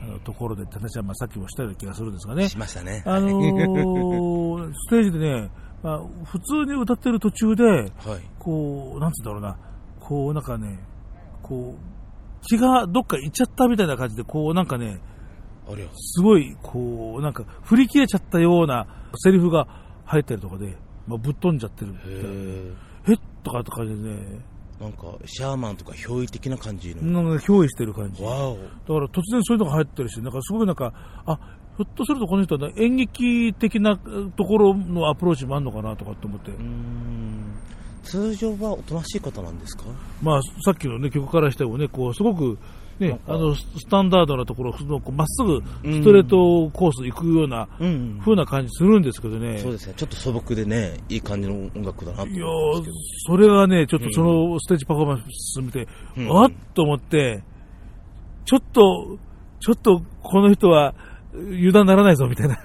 [0.03, 2.49] あのところでって話は、まあ、さっきもしたような気がするんですがね。
[2.49, 3.01] しましたね。
[3.05, 5.49] あのー ステージでね、
[5.85, 7.89] まあ、普通に歌ってる途中で、はい。
[8.39, 9.55] こう、なんつうんだろうな、
[9.99, 10.79] こう、なんかね、
[11.43, 14.99] こう、気がどっか行っちゃったみたいな感じで、こう、なんかね、
[15.71, 15.87] ありゃ。
[15.93, 19.67] すごい、こう、なんか、振り切れちゃったようなセリフが
[20.05, 20.75] 入ったりとかで、
[21.05, 21.93] まあ、ぶっ飛んじゃってる
[23.07, 24.41] えっとかって感じでね、
[24.81, 24.83] え。
[24.83, 27.21] なんか、シャーマンとか憑依的な感じの。
[27.21, 28.23] なんか憑依してる感じ。
[28.23, 28.33] だか。
[28.33, 30.93] ら突然そういうのが入ってるし、なんかすごいなんか、
[31.27, 31.39] あ、
[31.77, 36.51] ひょっとするとこの人は演劇的なえところのアプローチもあるのかなとかって思って。
[38.03, 39.83] 通常はおとなしい方なんですか？
[40.21, 42.59] まあ、さっきのね、曲からしてもね、こう、すごく、
[42.99, 44.75] ね、かあの、スタンダードなところ、
[45.11, 49.57] まっすぐストレートコース行くような、うん風な感じするんですけどね。
[49.57, 49.95] そうですね。
[49.97, 52.45] ちょっと素朴でね、いい感じの音楽だなと思いや
[53.25, 57.43] それがね、ちょっとそのステージパフォーマンス見て、うんあっと思って、
[58.45, 59.17] ちょっと、
[59.59, 60.93] ちょっとこの人は
[61.35, 62.59] 油断ならないぞみたいな。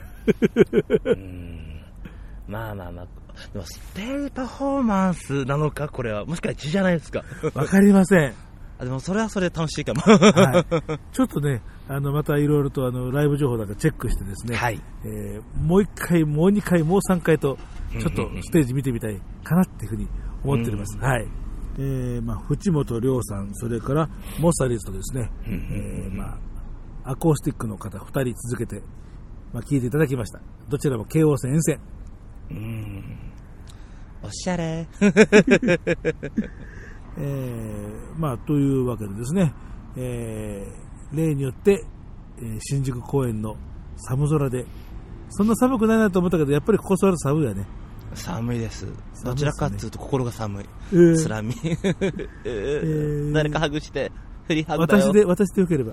[2.47, 3.07] まあまあまあ。
[3.53, 6.25] でも、ステージパフォーマンスなのか、これは。
[6.25, 7.25] もしかしたら血じゃないですか。
[7.55, 8.35] わかりません。
[8.79, 10.01] あでも、それはそれで楽しいかも。
[10.01, 10.65] はい。
[11.13, 14.81] ちょっとね、あの、またいろいろとあの、ライブ情報なんかチェックしてですね、はい。
[15.05, 17.59] えーもう一回、もう二回、もう三回と、
[17.99, 20.09] ちょっとステージ見てみたいかなっていうふうに
[20.45, 20.99] 思っております。
[20.99, 21.27] はい。
[21.79, 24.09] えー、まあ、淵本涼さん、それから、
[24.39, 26.39] モッサリスとですね、えー、まあ、
[27.05, 28.83] アコースティックの方二人続けて、
[29.53, 30.41] まあ、聞いていただきました。
[30.69, 31.81] どちらも京王線沿線。
[32.51, 33.19] うん。
[34.23, 34.87] おしゃれ。
[37.19, 39.53] えー、まあ、というわけでですね、
[39.97, 41.85] えー、例によって、
[42.39, 43.57] えー新宿公園の
[43.97, 44.65] 寒空で、
[45.31, 47.67] そんな寒くないなと思ったけど、やっぱりここ座ると寒いよね。
[48.15, 48.87] 寒いです。
[48.87, 48.93] ね
[49.25, 50.67] どちらかっていうと心が寒い。
[50.93, 51.53] えーつらみ。
[52.45, 54.11] ー 誰かハグして、
[54.51, 55.05] 振りハグだよ。
[55.05, 55.93] 私で、私でよければ。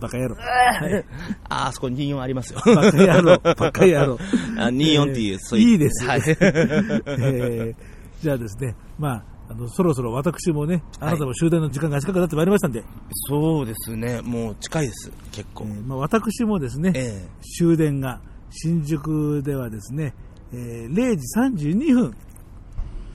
[0.00, 0.36] バカ野郎。
[0.36, 0.42] は
[0.88, 1.04] い
[1.48, 2.60] あ、あそこ24ありますよ。
[2.64, 3.38] バカ野郎。
[3.38, 4.18] バカ野郎。
[4.58, 5.68] あ24っていう、えーそういう。
[5.70, 6.06] いいです。
[6.06, 6.20] はい。
[6.26, 7.74] えー
[8.22, 12.82] じゃあですね、まあ、あの、そろそろ私もね、あなたも終電の時間が近くなってまいりましたんで、
[13.28, 14.20] そうですね。
[14.22, 15.12] もう近いです。
[15.32, 15.64] 結構。
[15.68, 20.14] えーまあ、私もですね、え終電が新宿ではですね、
[20.52, 22.14] えー0時32分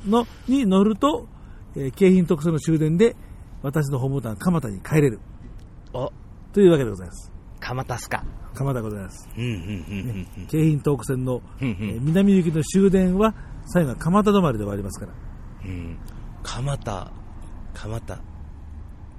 [0.08, 1.28] のに乗ると、
[1.76, 3.16] えー京浜特捜の終電で
[3.64, 5.20] 私のホームタウン蒲田に帰れる
[5.94, 6.12] えお、
[6.54, 7.32] というわけでございます。
[7.60, 8.24] 蒲田っすか。
[8.56, 9.30] 蒲田でございます。
[9.38, 10.48] うん、うん、うん、うん。
[10.48, 13.34] 京浜東北線の、うんうんえー南行きの終電は
[13.68, 15.14] 最後は蒲田止まりで終わりますから。
[15.66, 15.98] うん。
[16.44, 17.12] 蒲田、
[17.74, 18.20] 蒲田。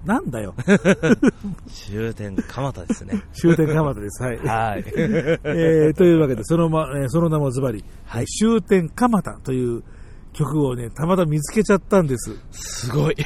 [0.04, 0.54] なんだよ。
[1.70, 3.22] 終点蒲田ですね。
[3.32, 4.22] 終点蒲田です。
[4.22, 4.38] はい。
[4.38, 4.84] はい。
[4.96, 9.84] えーというわけで、その,、まえーその名もズバリ、はい終点蒲田という
[10.32, 12.36] 曲をね、たまたま見つけちゃったんです。
[12.50, 13.16] すごい。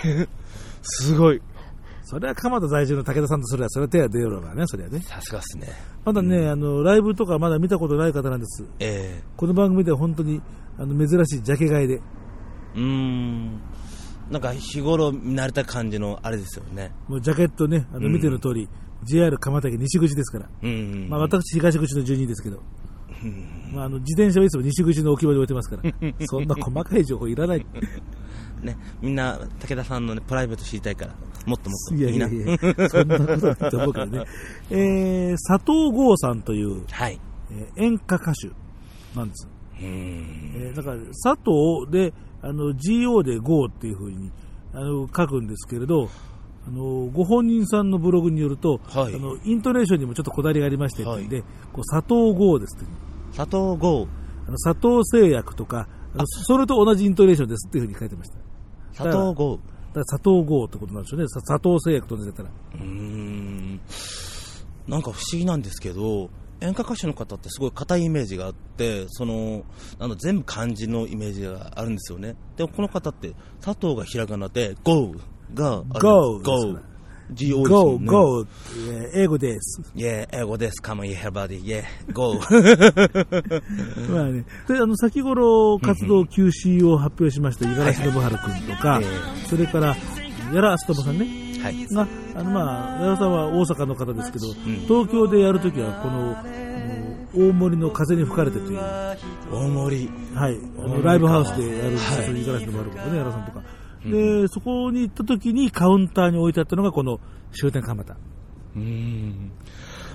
[0.87, 1.41] すごい。
[2.03, 5.01] それは蒲田在住の武田さんとすれば、それは手が出ようがね、それはね。
[5.01, 5.67] さすがっすね。
[6.05, 8.65] まだね、あの、ライブとかまだ見たことない方なんです。
[8.79, 10.41] えこの番組では本当に、
[10.79, 11.95] あの、珍しいジャケ買いで。
[11.95, 11.99] え
[12.77, 13.61] うーん。
[14.31, 16.93] なんか日頃見慣れた感じのあれですよね。
[17.09, 18.69] もうジャケットね、あの、うん見ての通り、
[19.03, 20.49] JR 蒲田駅西口ですから。
[20.63, 21.09] うん。
[21.11, 22.63] まあ、私、東口の住人ですけど。
[23.73, 25.93] まあ、あの、自転車はいつも西口の置き場に置いてますから。
[26.27, 27.67] そんな細かい情報いらない。
[28.67, 31.15] ね、みんな、武田さんのね、プライベート知りたいから、
[31.47, 31.95] もっともっと。
[31.95, 34.25] いやいやいや、そんなことないと思うけどね。
[34.71, 37.19] えー、佐藤剛さんという、はい。
[37.51, 38.51] えー演歌歌手
[39.17, 39.49] なんです。
[39.81, 42.13] えーだから、佐藤で、
[42.43, 44.31] あの、GO で GO っていう風に、
[44.73, 46.11] あの、書くんですけれど、
[46.67, 51.43] あの、ご本人さんのブログによると、はいあの、イントネーションにもちょっとこだわりがありましてっていうんで、
[51.73, 52.87] こう佐藤剛ですって。
[53.37, 54.09] 佐藤剛。
[54.49, 55.89] あの佐藤製薬とか、
[56.25, 58.39] それと同じイントネーションですっていうふうに書いてました。
[58.97, 59.59] 佐藤剛。
[59.93, 61.29] だから佐藤剛ってことなんでしょうね。
[61.29, 62.49] さ佐藤製薬と同じだったら。
[62.49, 63.81] うーん。
[64.89, 66.31] なんか不思議なんですけど、
[66.61, 69.65] 演歌歌手の方ってすごい硬いイメージがあって、その、
[69.99, 72.35] なんだ、全部漢字のイメージがあるんですよね。
[72.57, 75.15] でもこの方って、佐藤がひらがなで、GO
[75.55, 76.96] がある Go です GO
[77.31, 78.07] GO です Go, もんね。
[78.07, 78.47] go,
[79.13, 79.81] えー英語です。
[79.95, 80.81] Yeah, 英語です。
[80.83, 81.63] Come on, everybody.
[81.65, 82.35] Yeah, go.
[84.13, 89.07] まあね、であの先頃活動休止を発表しました五十嵐信春君とか、え
[89.49, 89.97] それから
[90.53, 91.27] 矢良明友さんね、
[91.63, 91.87] はい。
[91.89, 92.07] が、
[92.37, 94.55] あのまあ、矢良さんは大阪の方ですけど、ん
[94.87, 96.37] 東京でやるときは、この、
[97.35, 99.17] 大森の風に吹かれてという、は
[99.53, 100.05] 大森。
[100.05, 100.49] い、あ
[100.81, 103.63] のライブハウスでやるんですはいよ、五十嵐信春君とね、矢良さんとか。
[104.11, 107.21] で、そこに行ったときにカウンターに置いてあったのが、この
[107.53, 108.15] 終点蒲田。
[108.15, 109.51] うーん。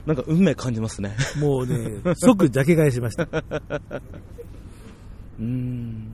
[0.05, 1.15] なんか運命感じますね。
[1.39, 3.23] もうね、即ジャケ買いしました。
[3.31, 6.13] うーん。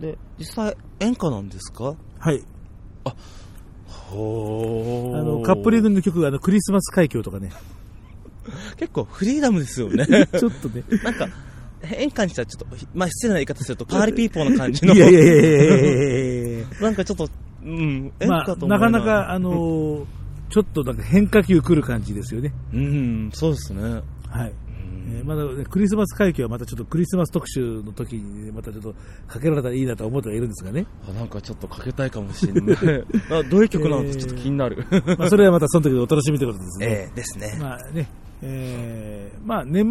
[0.00, 1.94] で、実際演歌なんですか？
[2.18, 2.42] はい。
[3.86, 7.50] ほあの、カップリングの曲が、あの、クリスマス海峡とかね、
[8.78, 10.06] 結構フリーダムですよね。
[10.38, 11.28] ちょっとね、なんか、
[11.96, 14.94] 演歌にしたらちょっと、まあ失礼な言い方すると、パーリーピーポーな感じの。
[14.94, 17.28] いやいやいやいやいやなんかちょっと、
[17.64, 20.04] うん、演まあ、なかなか、あのー
[20.50, 22.54] ちょっとなんか変化球来る感じですよね。
[22.72, 23.82] うん、そうですね。
[23.82, 24.52] はい。
[25.10, 28.94] えーまだね、クリスマス会期はまたちょっとクリスマス特集の時にね、またちょっと
[29.26, 30.86] かけられたらいいなと思ってはいるんですがね。
[31.06, 32.76] あなんかちょっとかけたいかもしれない。
[33.30, 34.16] あどういう曲なのか？
[34.16, 34.86] ちょっと気になる。
[35.18, 36.86] まあ、それはまたその時でお楽しみということですね。
[36.88, 37.58] ええですね。
[37.60, 38.08] まあね、
[38.42, 39.84] えー、まあ年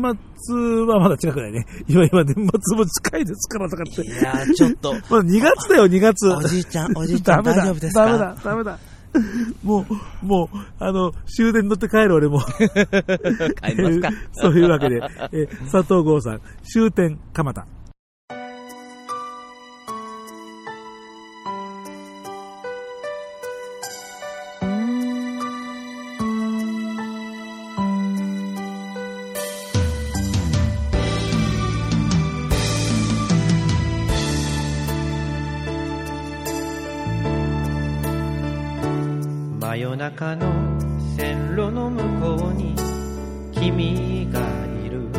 [0.48, 1.66] 末はまだ近くないね。
[1.88, 2.44] 今今年末
[2.78, 4.02] も近いですからとかって。
[4.02, 6.28] いやー、ちょっと、 まだ2月だよ、2月。
[6.30, 8.06] おじいちゃん、 おじいちゃん大丈夫ですか？
[8.06, 8.80] ダメだ、ダメだ。
[9.64, 9.86] も
[10.22, 12.40] う、もう、あの、終電乗って帰る俺も。
[12.42, 12.56] 帰
[13.76, 17.66] りますかそういうわけで、えー佐藤剛さん、終点蒲田。
[40.08, 40.48] 中の
[41.18, 42.74] 線路の向こうに
[43.52, 44.40] 君が
[44.86, 45.10] いる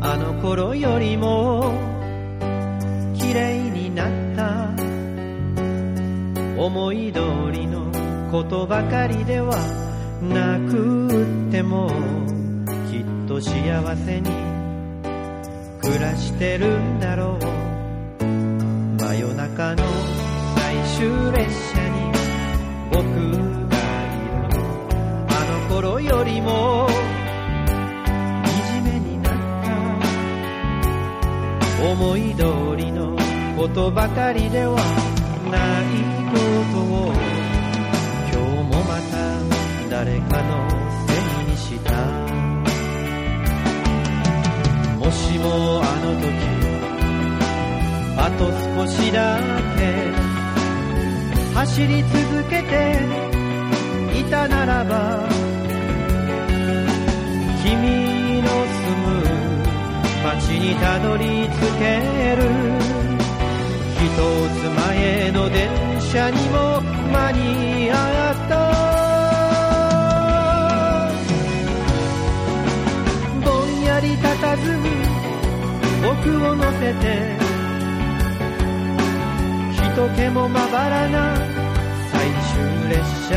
[0.00, 1.72] あの頃よりも
[3.14, 4.74] 綺麗になった
[6.60, 7.20] 思い通
[7.52, 7.92] りの
[8.32, 9.54] ことばかりでは
[10.20, 11.06] なく
[11.48, 11.88] っても
[12.90, 14.30] きっと幸せに
[15.80, 18.24] 暮らしてるんだろう
[19.00, 19.84] 真夜中の
[20.56, 22.12] 最終列車に
[22.90, 23.47] 僕
[25.80, 26.88] 頃よりも
[28.44, 29.70] 惨めになった
[31.92, 32.42] 思い通
[32.76, 33.16] りの
[33.56, 34.74] ことばかりでは
[35.52, 35.86] ない
[36.32, 36.38] こ
[36.74, 37.12] とを
[38.32, 39.14] 今日もまた
[39.88, 40.68] 誰かの
[41.06, 41.94] せいにした。
[44.98, 46.26] もしもあの時
[48.16, 48.50] あと
[48.82, 49.38] 少しだ
[49.78, 49.80] け
[51.54, 52.98] 走り続けて
[54.18, 55.27] いたならば
[60.58, 61.84] にたどり着け
[62.36, 62.42] る。
[63.98, 64.04] 一
[64.54, 65.68] つ前の電
[66.00, 66.80] 車にも
[67.12, 67.94] 間に合
[68.32, 68.54] った。
[73.44, 74.84] ぼんやり佇む
[76.02, 76.12] 僕
[76.44, 77.04] を乗せて。
[79.72, 81.34] 人気もまばらな
[82.12, 82.98] 最終列
[83.28, 83.32] 車。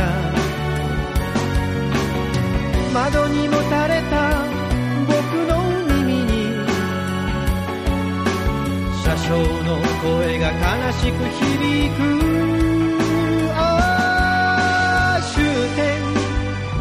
[2.94, 4.41] 窓にもたれた。
[9.22, 11.98] 唱の声が悲しく響く。
[13.54, 13.58] あ
[15.16, 15.44] あ終
[15.76, 16.02] 点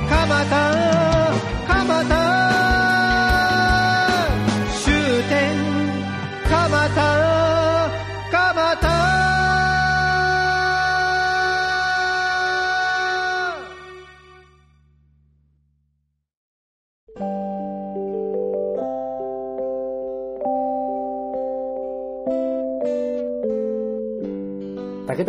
[0.10, 0.71] 蒲田。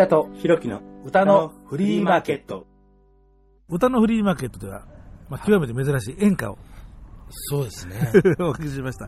[0.02, 2.66] 田とひろきの歌のフリーマーケット。
[3.68, 4.84] 歌のフリーマーケットでは、
[5.28, 6.58] まあ、極めて珍しい演歌を
[7.30, 8.12] そうですね。
[8.40, 9.06] お送りしました。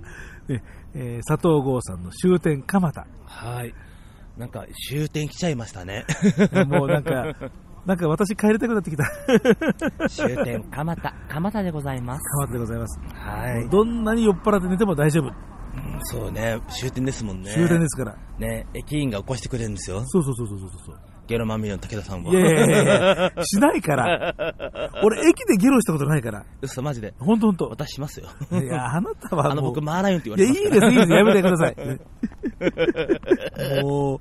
[0.49, 0.63] ね
[0.95, 3.07] えー佐藤剛さんの終点蒲田。
[3.25, 3.75] はい。
[4.39, 6.05] なんか終点来ちゃいましたね。
[6.69, 7.35] もうなんか、
[7.85, 9.05] なんか私帰りたくなってきた。
[10.09, 12.23] 終点蒲田、蒲田でございます。
[12.41, 13.01] 蒲田でございます。
[13.15, 13.69] はい。
[13.69, 15.33] どんなに酔っ払って寝ても大丈夫。
[16.03, 17.53] そうね、終点ですもんね。
[17.53, 18.17] 終点ですから。
[18.39, 20.03] ね、駅員が起こしてくれるんですよ。
[20.07, 21.14] そうそうそうそうそうそう。
[21.27, 22.33] ゲロまみれの武田さんは。
[22.33, 24.35] いやいやいやいやしないから。
[25.03, 26.45] 俺、駅でゲロしたことないから。
[26.61, 27.15] 嘘、マジで。
[27.19, 27.69] ほんとほんと。
[27.69, 28.29] 私しますよ。
[28.53, 29.53] いや、あなたはもう。
[29.53, 31.13] あの、僕、マーライオンっていや、言われていいです、いいです。
[31.13, 31.73] やめてください。
[31.73, 31.77] い。
[33.83, 34.21] もう、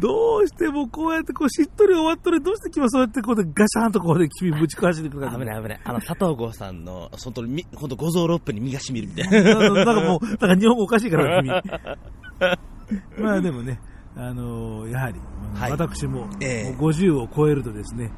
[0.00, 5.80] どうしてもこうやってこうしっとり終わっとるどうして君はそうやってこうでガシャンとこうで君ぶち壊してくるか危ない危ない。
[5.84, 9.54] あの、佐藤剛さんの、本当にみ、本当五臓六腑に身が染みるみたいな。
[9.54, 11.50] なんかもう、なんか日本語おかしいから、君。
[13.22, 13.80] まあでもね、
[14.16, 15.20] あのーやはり、
[15.54, 18.10] はい私も,、ええもう50を超えるとですね、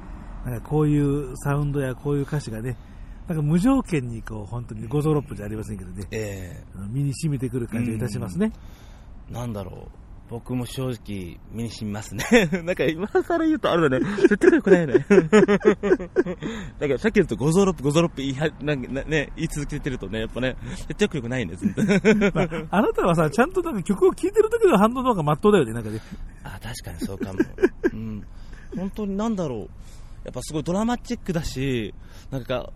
[0.45, 2.77] なんかこういうサウンドやこういう歌詞がね、
[3.29, 8.53] なんか無条件にこう本当に五臓六腑じゃありませんけどね、えあの身に染みてくる感じがいたしますね。
[9.31, 10.04] えなんだろう。
[10.31, 12.25] 僕も正直、身に染みますね。
[12.65, 14.07] なんか今更言うとあるのね。
[14.23, 15.05] 絶対良くないね。
[16.81, 20.57] だからさっき言うと五臓六腑、五臓六腑言いは、なんかね、言い続けてるとね、やっぱね、
[20.89, 21.67] 絶対良くないんです。
[22.35, 26.01] まあ、あなたはさ、ちゃんとなんか曲を聴いてる時の反応の方がまっとうだよね、なんかね。
[26.43, 27.39] あ、確かにそうかも。
[27.93, 28.25] うん。
[28.77, 29.69] 本当になんだろう。
[30.25, 31.95] やっぱすごいドラマチックだし、
[32.31, 32.73] なんか、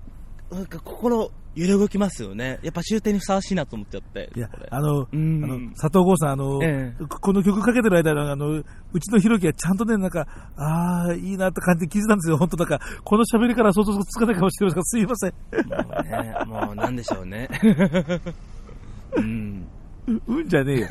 [0.51, 2.61] なんか心揺れ動きますよね。
[2.63, 4.31] やっぱ終点にふさわしいなと思っちゃって。
[4.37, 8.65] いやこれ、あの、うんあの佐藤剛さん、あの、えこの曲かけてる間の、あの、う
[9.01, 15.33] ちのひろきはちゃんとね、なんか、ああ、いいなって感じで聞いてたんですよ、本当なんか、この喋りから想像つかないかもしれませんが、すいません。
[15.67, 17.49] もうね、もうなんでしょうね。
[19.17, 19.67] うん。
[20.07, 20.87] ううんじゃねえよ。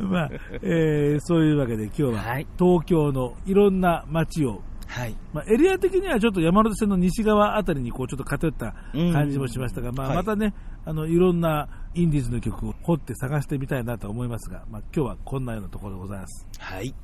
[0.08, 0.30] まあ、
[0.62, 4.62] えーそういうわけで今日は、はい東京のいろんな街を、
[4.92, 5.16] はい。
[5.32, 10.52] まあ、エリア的にはちょっと山手線の西側あたりにこうちょっと偏った感じもしましたが、まあ、はいまたね、
[10.84, 16.46] あのいろんなインディーズの曲を掘って探してみたいなと思いますが、まあ、今日はこんなようなところでございます。
[16.58, 16.94] はい。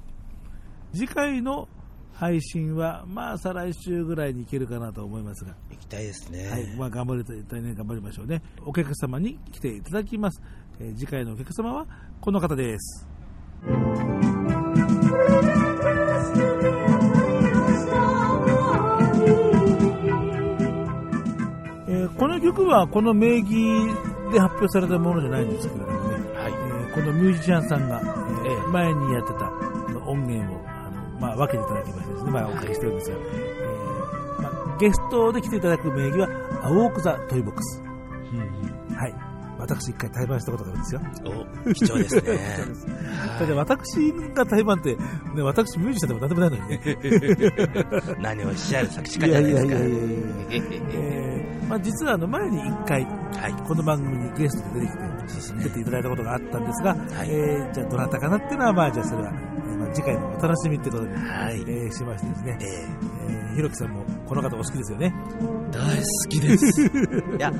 [0.92, 1.66] 次回の
[2.12, 6.46] 配信は、まあ、再来週ぐらいに行けるかなと思いますが、行きたいですね。
[6.46, 8.42] はい、まあ、頑張りたいね、頑張りましょうね。
[8.66, 10.42] お客様に来ていただきます。
[10.78, 11.86] えー次回のお客様は
[12.20, 13.08] この方です。
[22.16, 23.86] この曲はこの名義
[24.32, 26.52] で発表されたものじゃないんですけれどもね、はい。
[26.52, 28.72] えーこのミュージシャンさんが、えーええ。
[28.72, 29.52] 前にやってた
[30.06, 36.28] 音源をあの、まあ、分けていただきましてですね、まあ、おかけしてるんですが、えーまあ、ゲストで来ていただく名義は
[36.64, 37.82] 青奥座トイボックス。
[39.74, 39.80] はい。
[39.80, 41.00] 私一回対バンしたことがあるんですよ。
[41.66, 42.22] お、貴重ですね。
[43.38, 46.80] だって私が対バンって、ね、私ミュージシャンでも何でもないのにね。
[48.20, 49.72] 何をおっしゃる作詞家じゃないですか。
[49.74, 53.52] えーまあ、実はあの前に一回、はい。
[53.66, 62.64] この番組にゲストで出てきて、出ていただいたことがあったんですが、いえーじゃあどなたかなっていうのは、まあじゃあそれは、えーまあ、次回のお楽しみってことで、はいえーしましてですねえ、
[63.30, 65.12] えーひろきさんもこの方お好きですよね。
[65.40, 66.82] ー大好きです。
[67.36, 67.52] いや、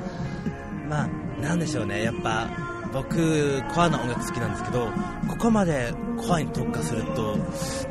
[0.89, 1.09] まあ、
[1.40, 2.02] なんでしょうね。
[2.02, 2.48] やっぱ、
[2.93, 4.89] 僕、コアな音楽好きなんですけど、
[5.28, 7.36] ここまでコアに特化すると、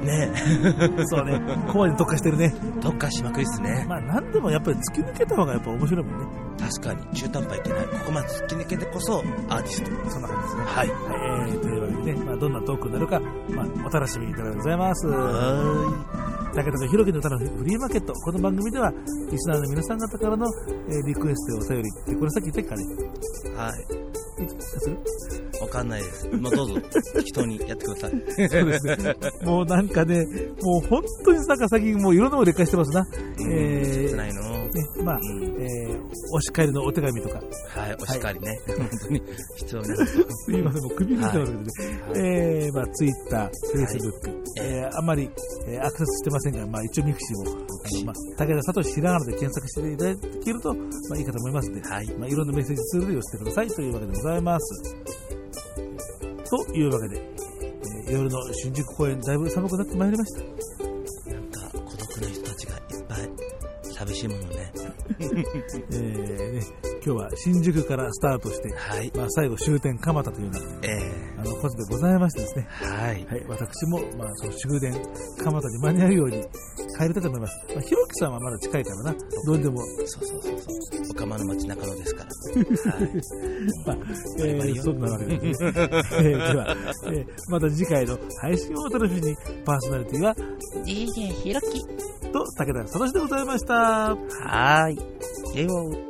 [0.01, 0.31] ね、
[1.05, 1.39] そうね、
[1.71, 2.53] コアに特化してるね。
[2.81, 3.85] 特化しまくりですね。
[3.87, 6.25] まあ何でもやっぱり突き抜けた方がやっぱ面白いもんね。
[6.59, 7.87] 確かに、中途半端いけない。
[7.87, 10.09] ここまで突き抜けてこそ、アーティスト。
[10.09, 10.63] そんな感じですね。
[10.63, 10.89] はい。
[10.89, 13.19] はい、えーというわけでね、まあ、どんなトークになるか、
[13.49, 15.07] まあ、お楽しみいただきございます。
[15.07, 18.13] は武竹中弘樹の歌のフリーマーケット。
[18.13, 18.91] この番組では、
[19.31, 22.83] リスナーの皆さん方からの、えーリクエストやお便りって、これさっき言ったっけかね。
[23.55, 24.16] はい。
[25.61, 26.27] わかんないです。
[26.29, 26.75] もうどうぞ、
[27.15, 28.11] 適当にやってください。
[28.49, 29.15] そうですね。
[29.43, 30.25] もうなんかね、
[30.61, 33.05] もう本当になんか最近もういろんなもの劣化してますな。
[33.39, 34.41] えーないの。
[34.41, 35.97] ね、まあ、うんえー
[36.33, 37.41] お叱りのお手紙とか。
[37.69, 38.59] はい、お叱りね。
[38.67, 39.21] 本当に
[39.57, 41.71] 必要なすいません、もう首振ってますけどね。
[42.15, 45.29] えー、まあ、ツイッター、フェイスブック、えーあんまり、
[45.67, 50.81] えーアクセスしてませんが、まあ、一応ミクシーも、あの、まあ、武田聡ひらがなで検索していただけると、ま
[51.15, 54.26] あ、いいかと思いますので、はいまあ、いろんなメッセージツールで寄せてくださいというわけでございます。
[56.49, 60.41] というわけで、えー夜の新宿公園、だいぶ寒くなってまいりました。
[61.31, 63.29] なんか、孤独な人たちがいっぱい、
[63.83, 64.66] 寂しいものね。
[65.19, 66.61] えーね、
[67.05, 69.11] 今日は新宿からスタートして、はい。
[69.15, 70.97] まあ、最後終点蒲田というような、え
[71.37, 73.25] あの、ことでございましてですね、ー、はい。
[73.25, 74.93] はい、私も、まあ、その終電、
[75.43, 76.41] 蒲田に間に合うように
[76.97, 77.65] 帰りたいと思います。
[77.73, 79.15] まあ、ひろきさんはまだ近いからな、
[79.45, 81.11] どうにでも、そうそうそうそう。
[81.11, 82.29] おかまの町中野ですから。
[82.91, 83.07] はい。
[83.85, 83.97] まあ、
[84.39, 86.75] えー、そんなわけで、ね、 えーでは、
[87.05, 89.35] えーまた次回の配信をお楽しみに、
[89.65, 90.35] パーソナリティは、
[90.85, 91.81] DJ ひろき
[92.31, 93.73] と、武田聡でございました。
[93.73, 95.53] はーい。
[95.53, 96.07] 平和を。